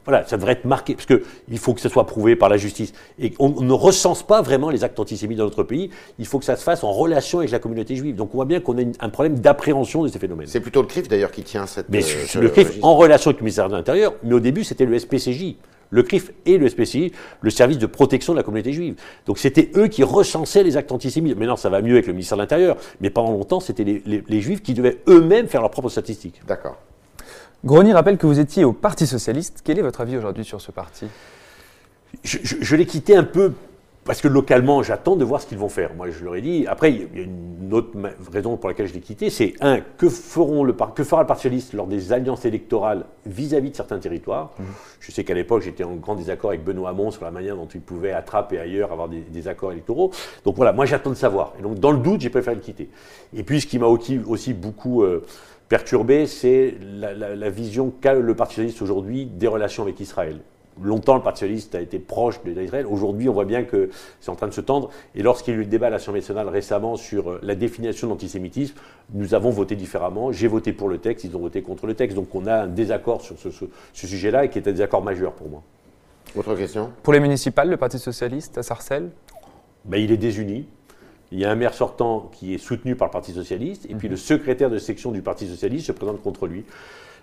voilà, 0.05 0.25
ça 0.25 0.37
devrait 0.37 0.53
être 0.53 0.65
marqué, 0.65 0.93
parce 0.93 1.05
qu'il 1.05 1.57
faut 1.57 1.73
que 1.73 1.81
ce 1.81 1.89
soit 1.89 2.05
prouvé 2.05 2.35
par 2.35 2.49
la 2.49 2.57
justice. 2.57 2.93
Et 3.19 3.33
on, 3.39 3.49
ne 3.61 3.73
recense 3.73 4.23
pas 4.23 4.41
vraiment 4.41 4.69
les 4.69 4.83
actes 4.83 4.99
antisémites 4.99 5.37
dans 5.37 5.45
notre 5.45 5.63
pays, 5.63 5.89
il 6.19 6.25
faut 6.25 6.39
que 6.39 6.45
ça 6.45 6.55
se 6.55 6.63
fasse 6.63 6.83
en 6.83 6.91
relation 6.91 7.39
avec 7.39 7.51
la 7.51 7.59
communauté 7.59 7.95
juive. 7.95 8.15
Donc 8.15 8.33
on 8.33 8.37
voit 8.37 8.45
bien 8.45 8.59
qu'on 8.59 8.77
a 8.77 8.81
un 8.99 9.09
problème 9.09 9.39
d'appréhension 9.39 10.03
de 10.03 10.09
ces 10.09 10.19
phénomènes. 10.19 10.47
C'est 10.47 10.59
plutôt 10.59 10.81
le 10.81 10.87
CRIF 10.87 11.07
d'ailleurs 11.07 11.31
qui 11.31 11.43
tient 11.43 11.65
cette... 11.65 11.89
Mais 11.89 12.03
euh, 12.03 12.41
le 12.41 12.49
CRIF 12.49 12.77
en 12.81 12.95
relation 12.95 13.29
avec 13.29 13.39
le 13.39 13.45
ministère 13.45 13.69
de 13.69 13.75
l'Intérieur, 13.75 14.13
mais 14.23 14.33
au 14.33 14.39
début 14.39 14.63
c'était 14.63 14.85
le 14.85 14.97
SPCJ 14.99 15.55
le 15.89 16.03
CRIF 16.03 16.31
et 16.45 16.57
le 16.57 16.69
SPCI, 16.69 17.11
le 17.41 17.49
service 17.49 17.77
de 17.77 17.85
protection 17.85 18.33
de 18.33 18.37
la 18.37 18.43
communauté 18.43 18.73
juive. 18.73 18.95
Donc 19.25 19.37
c'était 19.37 19.71
eux 19.75 19.87
qui 19.87 20.03
recensaient 20.03 20.63
les 20.63 20.77
actes 20.77 20.91
antisémites. 20.91 21.37
Maintenant, 21.37 21.55
ça 21.55 21.69
va 21.69 21.81
mieux 21.81 21.93
avec 21.93 22.07
le 22.07 22.13
ministère 22.13 22.37
de 22.37 22.43
l'Intérieur, 22.43 22.77
mais 23.01 23.09
pendant 23.09 23.31
longtemps, 23.31 23.59
c'était 23.59 23.83
les, 23.83 24.41
juifs 24.41 24.61
qui 24.61 24.73
devaient 24.73 25.01
eux-mêmes 25.07 25.47
faire 25.47 25.61
leurs 25.61 25.71
propres 25.71 25.89
statistiques. 25.89 26.41
D'accord. 26.47 26.77
Grony 27.65 27.91
rappelle 27.93 28.17
que 28.17 28.27
vous 28.27 28.39
étiez 28.39 28.63
au 28.63 28.73
Parti 28.73 29.07
Socialiste. 29.07 29.61
Quel 29.63 29.79
est 29.79 29.81
votre 29.81 30.01
avis 30.01 30.15
aujourd'hui 30.17 30.45
sur 30.45 30.61
ce 30.61 30.71
parti? 30.71 31.07
Je 32.23 32.75
l'ai 32.75 32.85
quitté 32.85 33.15
un 33.15 33.23
peu 33.23 33.53
parce 34.07 34.21
que 34.21 34.29
localement, 34.29 34.81
j'attends 34.83 35.17
de 35.17 35.25
voir 35.25 35.41
ce 35.41 35.47
qu'ils 35.47 35.57
vont 35.57 35.67
faire. 35.67 35.93
Moi, 35.93 36.09
je 36.09 36.23
leur 36.23 36.35
ai 36.35 36.41
dit. 36.41 36.65
Après, 36.65 36.91
il 36.93 37.01
y 37.01 37.19
a 37.19 37.23
une 37.23 37.73
autre 37.73 37.89
raison 38.31 38.55
pour 38.55 38.69
laquelle 38.69 38.87
je 38.87 38.93
l'ai 38.93 39.01
quitté, 39.01 39.29
c'est 39.29 39.53
un, 39.59 39.81
que, 39.81 40.07
feront 40.07 40.63
le, 40.63 40.71
que 40.73 41.03
fera 41.03 41.21
le 41.21 41.27
Parti 41.27 41.43
socialiste 41.43 41.73
lors 41.73 41.87
des 41.87 42.13
alliances 42.13 42.45
électorales 42.45 43.03
vis-à-vis 43.25 43.71
de 43.71 43.75
certains 43.75 43.99
territoires? 43.99 44.53
Mmh. 44.57 44.63
Je 45.01 45.11
sais 45.11 45.25
qu'à 45.25 45.33
l'époque, 45.33 45.61
j'étais 45.61 45.83
en 45.83 45.95
grand 45.95 46.15
désaccord 46.15 46.51
avec 46.51 46.63
Benoît 46.63 46.91
Hamon 46.91 47.11
sur 47.11 47.25
la 47.25 47.31
manière 47.31 47.57
dont 47.57 47.67
il 47.67 47.81
pouvait 47.81 48.13
attraper 48.13 48.59
ailleurs 48.59 48.93
avoir 48.93 49.09
des, 49.09 49.47
accords 49.49 49.73
électoraux. 49.73 50.11
Donc 50.45 50.55
voilà, 50.55 50.71
moi, 50.71 50.85
j'attends 50.85 51.09
de 51.09 51.15
savoir. 51.15 51.53
Et 51.59 51.61
donc, 51.61 51.77
dans 51.77 51.91
le 51.91 51.99
doute, 51.99 52.21
j'ai 52.21 52.29
préféré 52.29 52.55
le 52.55 52.61
quitter. 52.61 52.89
Et 53.35 53.43
puis, 53.43 53.59
ce 53.59 53.67
qui 53.67 53.77
m'a 53.77 53.87
aussi, 53.87 54.53
beaucoup 54.53 55.03
euh, 55.03 55.25
perturbé, 55.67 56.27
c'est 56.27 56.75
la, 56.81 57.13
la 57.13 57.49
vision 57.49 57.91
qu'a 58.01 58.13
le 58.13 58.35
Parti 58.35 58.55
socialiste 58.55 58.81
aujourd'hui 58.81 59.25
des 59.25 59.47
relations 59.47 59.83
avec 59.83 59.99
Israël 59.99 60.39
longtemps, 60.81 61.15
le 61.15 61.21
Parti 61.21 61.39
socialiste 61.39 61.75
a 61.75 61.81
été 61.81 61.99
proche 61.99 62.41
d'Israël. 62.43 62.85
Aujourd'hui, 62.85 63.29
on 63.29 63.33
voit 63.33 63.45
bien 63.45 63.63
que 63.63 63.89
c'est 64.19 64.29
en 64.29 64.35
train 64.35 64.47
de 64.47 64.53
se 64.53 64.61
tendre. 64.61 64.89
Et 65.15 65.23
lorsqu'il 65.23 65.53
y 65.53 65.57
a 65.57 65.59
eu 65.59 65.63
le 65.63 65.69
débat 65.69 65.87
à 65.87 65.89
l'Assemblée 65.89 66.21
nationale 66.21 66.47
récemment 66.49 66.95
sur 66.95 67.31
euh, 67.31 67.39
la 67.43 67.55
définition 67.55 68.07
de 68.07 68.13
l'antisémitisme, 68.13 68.75
nous 69.13 69.33
avons 69.33 69.49
voté 69.49 69.75
différemment. 69.75 70.31
J'ai 70.31 70.47
voté 70.47 70.73
pour 70.73 70.89
le 70.89 70.97
texte, 70.97 71.25
ils 71.25 71.35
ont 71.35 71.39
voté 71.39 71.61
contre 71.61 71.87
le 71.87 71.93
texte. 71.93 72.15
Donc 72.15 72.33
on 72.35 72.45
a 72.47 72.63
un 72.63 72.67
désaccord 72.67 73.21
sur 73.21 73.35
ce, 73.37 73.49
sujet-là 73.93 74.45
et 74.45 74.49
qui 74.49 74.59
est 74.59 74.67
un 74.67 74.71
désaccord 74.71 75.03
majeur 75.03 75.33
pour 75.33 75.49
moi. 75.49 75.63
Autre 76.35 76.55
question? 76.55 76.91
Pour 77.03 77.13
les 77.13 77.19
municipales, 77.19 77.69
le 77.69 77.77
Parti 77.77 77.99
socialiste 77.99 78.57
à 78.57 78.63
Sarcelles? 78.63 79.09
Ben, 79.85 79.97
Il 79.97 80.11
est 80.11 80.17
désuni. 80.17 80.67
Il 81.31 81.39
y 81.39 81.45
a 81.45 81.51
un 81.51 81.55
maire 81.55 81.73
sortant 81.73 82.31
qui 82.33 82.53
est 82.53 82.57
soutenu 82.57 82.95
par 82.95 83.09
le 83.09 83.11
Parti 83.11 83.33
socialiste, 83.33 83.85
et 83.89 83.95
puis 83.95 84.07
mhm. 84.07 84.11
le 84.11 84.17
secrétaire 84.17 84.69
de 84.69 84.77
section 84.77 85.11
du 85.11 85.21
Parti 85.21 85.47
socialiste 85.47 85.87
se 85.87 85.91
présente 85.91 86.21
contre 86.21 86.47
lui. 86.47 86.63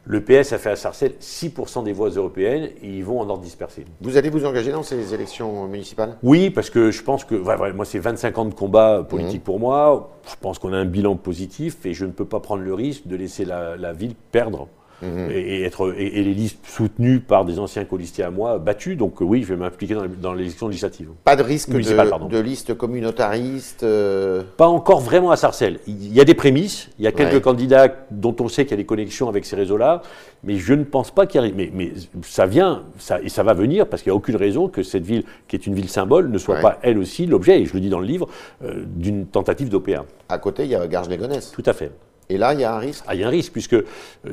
Le 0.07 0.23
PS 0.23 0.53
a 0.53 0.59
fait 0.59 0.71
à 0.71 0.77
Sarcelles 0.77 1.15
6% 1.19 1.83
des 1.85 1.93
voix 1.93 2.11
européennes 2.11 2.71
et 2.83 2.89
ils 2.89 3.05
vont 3.05 3.21
en 3.21 3.29
ordre 3.29 3.43
dispersé. 3.43 3.87
Vous 4.03 4.19
allez 4.19 4.29
vous 4.29 4.45
engager 4.45 4.71
dans 4.71 4.83
ces 4.83 5.15
élections 5.15 5.67
municipales? 5.67 6.17
Oui, 6.23 6.51
parce 6.51 6.69
que 6.69 6.91
je 6.91 7.03
pense 7.03 7.25
que, 7.25 7.35
moi 7.73 7.85
c'est 7.87 7.99
25 7.99 8.39
ans 8.39 8.45
de 8.45 8.55
combat 8.55 9.03
politique 9.09 9.41
mhm. 9.41 9.45
pour 9.45 9.61
moi, 9.61 10.11
je 10.29 10.35
pense 10.41 10.59
qu'on 10.59 10.75
a 10.75 10.77
un 10.77 10.85
bilan 10.85 11.17
positif 11.17 11.87
et 11.87 11.95
je 11.95 12.05
ne 12.05 12.13
peux 12.13 12.27
pas 12.27 12.41
prendre 12.41 12.63
le 12.63 12.75
risque 12.75 13.07
de 13.07 13.17
laisser 13.17 13.45
la 13.45 13.93
ville 13.93 14.15
perdre. 14.31 14.69
Mhm. 15.03 15.31
et, 15.31 15.63
être, 15.63 15.95
et, 15.97 16.23
les 16.23 16.35
listes 16.35 16.65
soutenues 16.67 17.21
par 17.21 17.45
des 17.45 17.59
anciens 17.59 17.85
colistiers 17.85 18.25
à 18.25 18.31
moi 18.31 18.59
battus. 18.59 18.97
Donc 18.97 19.21
oui, 19.21 19.43
je 19.43 19.49
vais 19.49 19.57
m'impliquer 19.57 19.97
dans, 20.21 20.33
l'élection 20.33 20.69
législative. 20.69 21.09
Pas 21.25 21.37
de 21.37 21.43
risque 21.43 21.71
de, 21.71 22.29
de, 22.29 22.39
liste 22.39 22.75
communautariste 22.75 23.83
euh 23.83 24.43
Pas 24.57 24.69
encore 24.69 25.01
vraiment 25.01 25.31
à 25.31 25.37
Sarcelles. 25.37 25.81
Il 25.87 26.13
y 26.13 26.21
a 26.21 26.25
des 26.25 26.35
prémices, 26.35 26.91
il 26.99 27.05
y 27.05 27.09
a 27.09 27.13
quelques 27.13 27.41
candidats 27.41 27.89
dont 28.11 28.35
on 28.41 28.49
sait 28.49 28.65
qu'il 28.65 28.73
y 28.73 28.75
a 28.75 28.79
des 28.79 28.87
connexions 28.87 29.29
avec 29.29 29.45
ces 29.45 29.57
réseaux-là, 29.57 30.03
mais 30.43 30.57
je 30.57 30.75
ne 30.75 30.85
pense 30.85 31.11
pas 31.11 31.27
qu'il 31.27 31.41
arrive. 31.41 31.55
Mais, 31.57 31.71
mais, 31.73 31.93
ça 32.23 32.47
vient, 32.47 32.83
ça, 32.99 33.21
et 33.21 33.29
ça 33.29 33.43
va 33.43 33.55
venir, 33.55 33.87
parce 33.87 34.03
qu'il 34.03 34.11
n'y 34.11 34.15
a 34.15 34.17
aucune 34.17 34.37
raison 34.37 34.69
que 34.69 34.83
cette 34.83 35.05
ville, 35.05 35.25
qui 35.49 35.57
est 35.57 35.67
une 35.67 35.75
ville 35.75 35.89
symbole, 35.89 36.31
ne 36.31 36.39
soit 36.39 36.61
pas 36.61 36.79
elle 36.83 36.99
aussi 36.99 37.27
l'objet, 37.27 37.61
et 37.61 37.67
je 37.67 37.75
le 37.75 37.81
dis 37.81 37.89
dans 37.89 38.01
le 38.01 38.07
livre, 38.07 38.29
euh, 38.65 38.85
d'une 38.87 39.27
tentative 39.27 39.69
d'OPA. 39.69 40.05
À 40.29 40.39
côté, 40.39 40.65
il 40.65 40.71
y 40.71 40.75
a 40.75 40.87
Garges-les-Gonesse. 40.87 41.53
Tout 41.53 41.63
à 41.67 41.73
fait. 41.73 41.91
Et 42.29 42.39
là, 42.39 42.55
il 42.55 42.61
y 42.61 42.65
a 42.65 42.75
un 42.75 42.79
risque 42.79 43.05
Ah, 43.07 43.15
il 43.15 43.21
y 43.21 43.25
a 43.25 43.27
un 43.27 43.31
risque, 43.31 43.53
puisque 43.53 43.75
euh, 43.75 43.85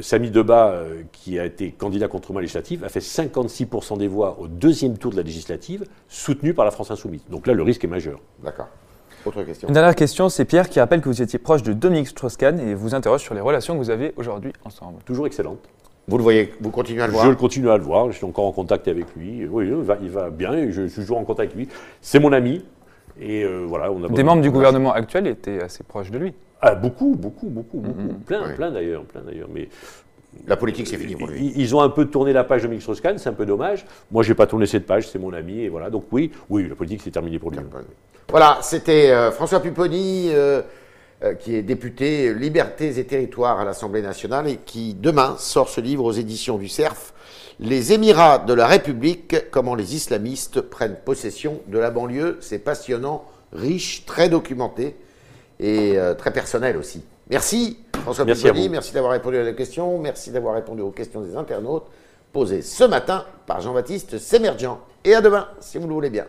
Samy 0.02 0.32
Debat, 0.32 0.72
euh, 0.72 1.04
qui 1.12 1.40
a 1.40 1.46
été 1.46 1.72
candidat 1.72 2.08
contre 2.08 2.32
moi 2.32 2.42
législative, 2.42 2.84
a 2.84 2.90
fait 2.90 3.00
56% 3.00 3.98
des 3.98 4.08
voix 4.08 4.38
au 4.40 4.48
deuxième 4.48 4.98
tour 4.98 5.12
de 5.12 5.18
la 5.18 5.24
législative, 5.24 5.86
soutenu 6.08 6.54
par 6.54 6.66
la 6.66 6.72
France 6.72 6.92
Insoumise. 6.92 7.22
Donc 7.30 7.48
là, 7.48 7.54
le 7.54 7.64
risque 7.64 7.84
est 7.84 7.90
majeur. 7.90 8.20
D'accord. 8.44 8.68
Autre 9.26 9.44
question. 9.44 9.68
Une 9.68 9.74
dernière 9.74 9.96
question, 9.96 10.30
c'est 10.30 10.46
Pierre 10.46 10.68
qui 10.68 10.80
rappelle 10.80 11.02
que 11.02 11.10
vous 11.10 11.22
étiez 11.22 11.38
proche 11.38 11.62
de 11.62 11.74
Dominique 11.74 12.08
Strauss-Kahn 12.08 12.60
et 12.60 12.74
vous 12.74 12.96
interroge 12.96 13.22
sur 13.22 13.36
les 13.36 13.42
relations 13.42 13.76
que 13.76 13.80
vous 13.80 13.92
avez 13.92 14.14
aujourd'hui 14.18 14.52
ensemble. 14.66 15.04
Toujours 15.06 15.28
excellente. 15.28 15.60
Vous 16.08 16.18
le 16.18 16.24
voyez, 16.24 16.52
vous 16.60 16.72
continuez 16.72 17.04
à 17.04 17.08
le 17.08 17.14
voir 17.14 17.26
Je 17.26 17.30
le 17.30 17.36
continue 17.36 17.70
à 17.70 17.78
le 17.78 17.84
voir, 17.84 18.12
je 18.12 18.18
suis 18.18 18.26
encore 18.26 18.46
en 18.46 18.52
contact 18.52 18.88
avec 18.88 19.06
lui. 19.16 19.46
Oui, 19.46 19.68
il 19.68 19.76
va, 19.76 19.98
il 20.02 20.10
va 20.10 20.30
bien, 20.32 20.72
je 20.72 20.88
suis 20.88 21.02
toujours 21.02 21.20
en 21.20 21.24
contact 21.24 21.54
avec 21.54 21.56
lui. 21.56 21.70
C'est 22.02 22.20
mon 22.20 22.34
ami, 22.34 22.66
et 23.20 23.44
euh, 23.44 23.66
voilà, 23.68 23.92
on 23.92 24.04
a 24.04 24.10
Des 24.10 24.24
membres 24.24 24.42
du 24.42 24.52
gouvernement 24.52 24.94
actuel 24.94 25.28
étaient 25.28 25.62
assez 25.62 25.84
proches 25.84 26.12
de 26.12 26.18
lui. 26.18 26.34
Ah, 26.62 26.76
beaucoup, 26.76 27.16
beaucoup, 27.16 27.48
beaucoup, 27.48 27.80
beaucoup. 27.80 28.00
Mm-hmm. 28.00 28.26
Plein, 28.26 28.50
plein 28.54 28.72
d'ailleurs, 28.72 29.04
plein 29.04 29.22
d'ailleurs. 29.22 29.50
Mais 29.54 29.68
la 30.48 30.56
politique, 30.56 30.88
c'est 30.88 30.98
fini 30.98 31.16
pour 31.16 31.28
lui. 31.28 31.54
Ils, 31.56 31.76
ont 31.76 31.82
un 31.82 31.90
peu 31.90 32.06
tourné 32.06 32.34
la 32.34 32.44
page 32.44 32.64
de 32.64 32.68
Mix 32.68 32.86
Roscan, 32.86 33.16
c'est 33.18 33.30
un 33.30 33.34
peu 33.34 33.46
dommage. 33.46 33.86
Moi, 34.12 34.24
je 34.24 34.30
n'ai 34.30 34.36
pas 34.36 34.48
tourné 34.48 34.66
cette 34.66 34.86
page, 34.86 35.10
c'est 35.10 35.20
mon 35.20 35.34
ami, 35.34 35.62
et 35.62 35.70
voilà. 35.70 35.90
Donc 35.90 36.06
oui, 36.12 36.32
oui, 36.50 36.68
la 36.68 36.76
politique, 36.76 37.02
c'est 37.04 37.12
terminé 37.12 37.40
pour 37.40 37.52
lui. 37.52 37.60
Voilà, 38.30 38.60
c'était 38.62 39.10
euh, 39.10 39.32
François 39.32 39.60
Pupponi, 39.60 40.30
euh, 40.32 40.62
euh, 41.24 41.34
qui 41.34 41.56
est 41.56 41.62
député 41.62 42.34
Libertés 42.34 42.98
et 42.98 43.04
Territoires 43.06 43.60
à 43.60 43.66
l'Assemblée 43.66 44.02
nationale 44.02 44.48
et 44.48 44.58
qui, 44.58 44.94
demain, 44.94 45.36
sort 45.38 45.70
ce 45.70 45.82
livre 45.82 46.06
aux 46.06 46.14
éditions 46.14 46.58
du 46.58 46.70
CERF. 46.70 47.14
Les 47.64 47.94
Émirats 47.94 48.40
de 48.40 48.56
la 48.56 48.66
République, 48.66 49.52
comment 49.52 49.76
les 49.76 49.96
islamistes 49.96 50.62
prennent 50.62 50.96
possession 51.06 51.60
de 51.68 51.78
la 51.78 51.92
banlieue. 51.92 52.38
C'est 52.42 52.58
passionnant, 52.58 53.26
riche, 53.54 54.04
très 54.08 54.30
documenté 54.30 54.96
et 55.60 55.96
euh, 55.96 56.16
très 56.16 56.34
personnel 56.34 56.76
aussi. 56.76 57.06
Merci 57.30 57.78
François 58.02 58.26
merci, 58.26 58.68
merci 58.68 58.94
d'avoir 58.94 59.12
répondu 59.12 59.38
à 59.38 59.44
la 59.44 59.54
question, 59.54 60.00
merci 60.00 60.32
d'avoir 60.32 60.56
répondu 60.56 60.82
aux 60.82 60.90
questions 60.90 61.22
des 61.22 61.36
internautes 61.36 61.86
posées 62.34 62.64
ce 62.64 62.84
matin 62.84 63.26
par 63.46 63.62
Jean-Baptiste 63.62 64.18
Sémergent. 64.18 64.80
Et 65.04 65.14
à 65.14 65.22
demain, 65.22 65.48
si 65.60 65.78
vous 65.78 65.88
le 65.88 65.94
voulez 65.94 66.10
bien. 66.10 66.26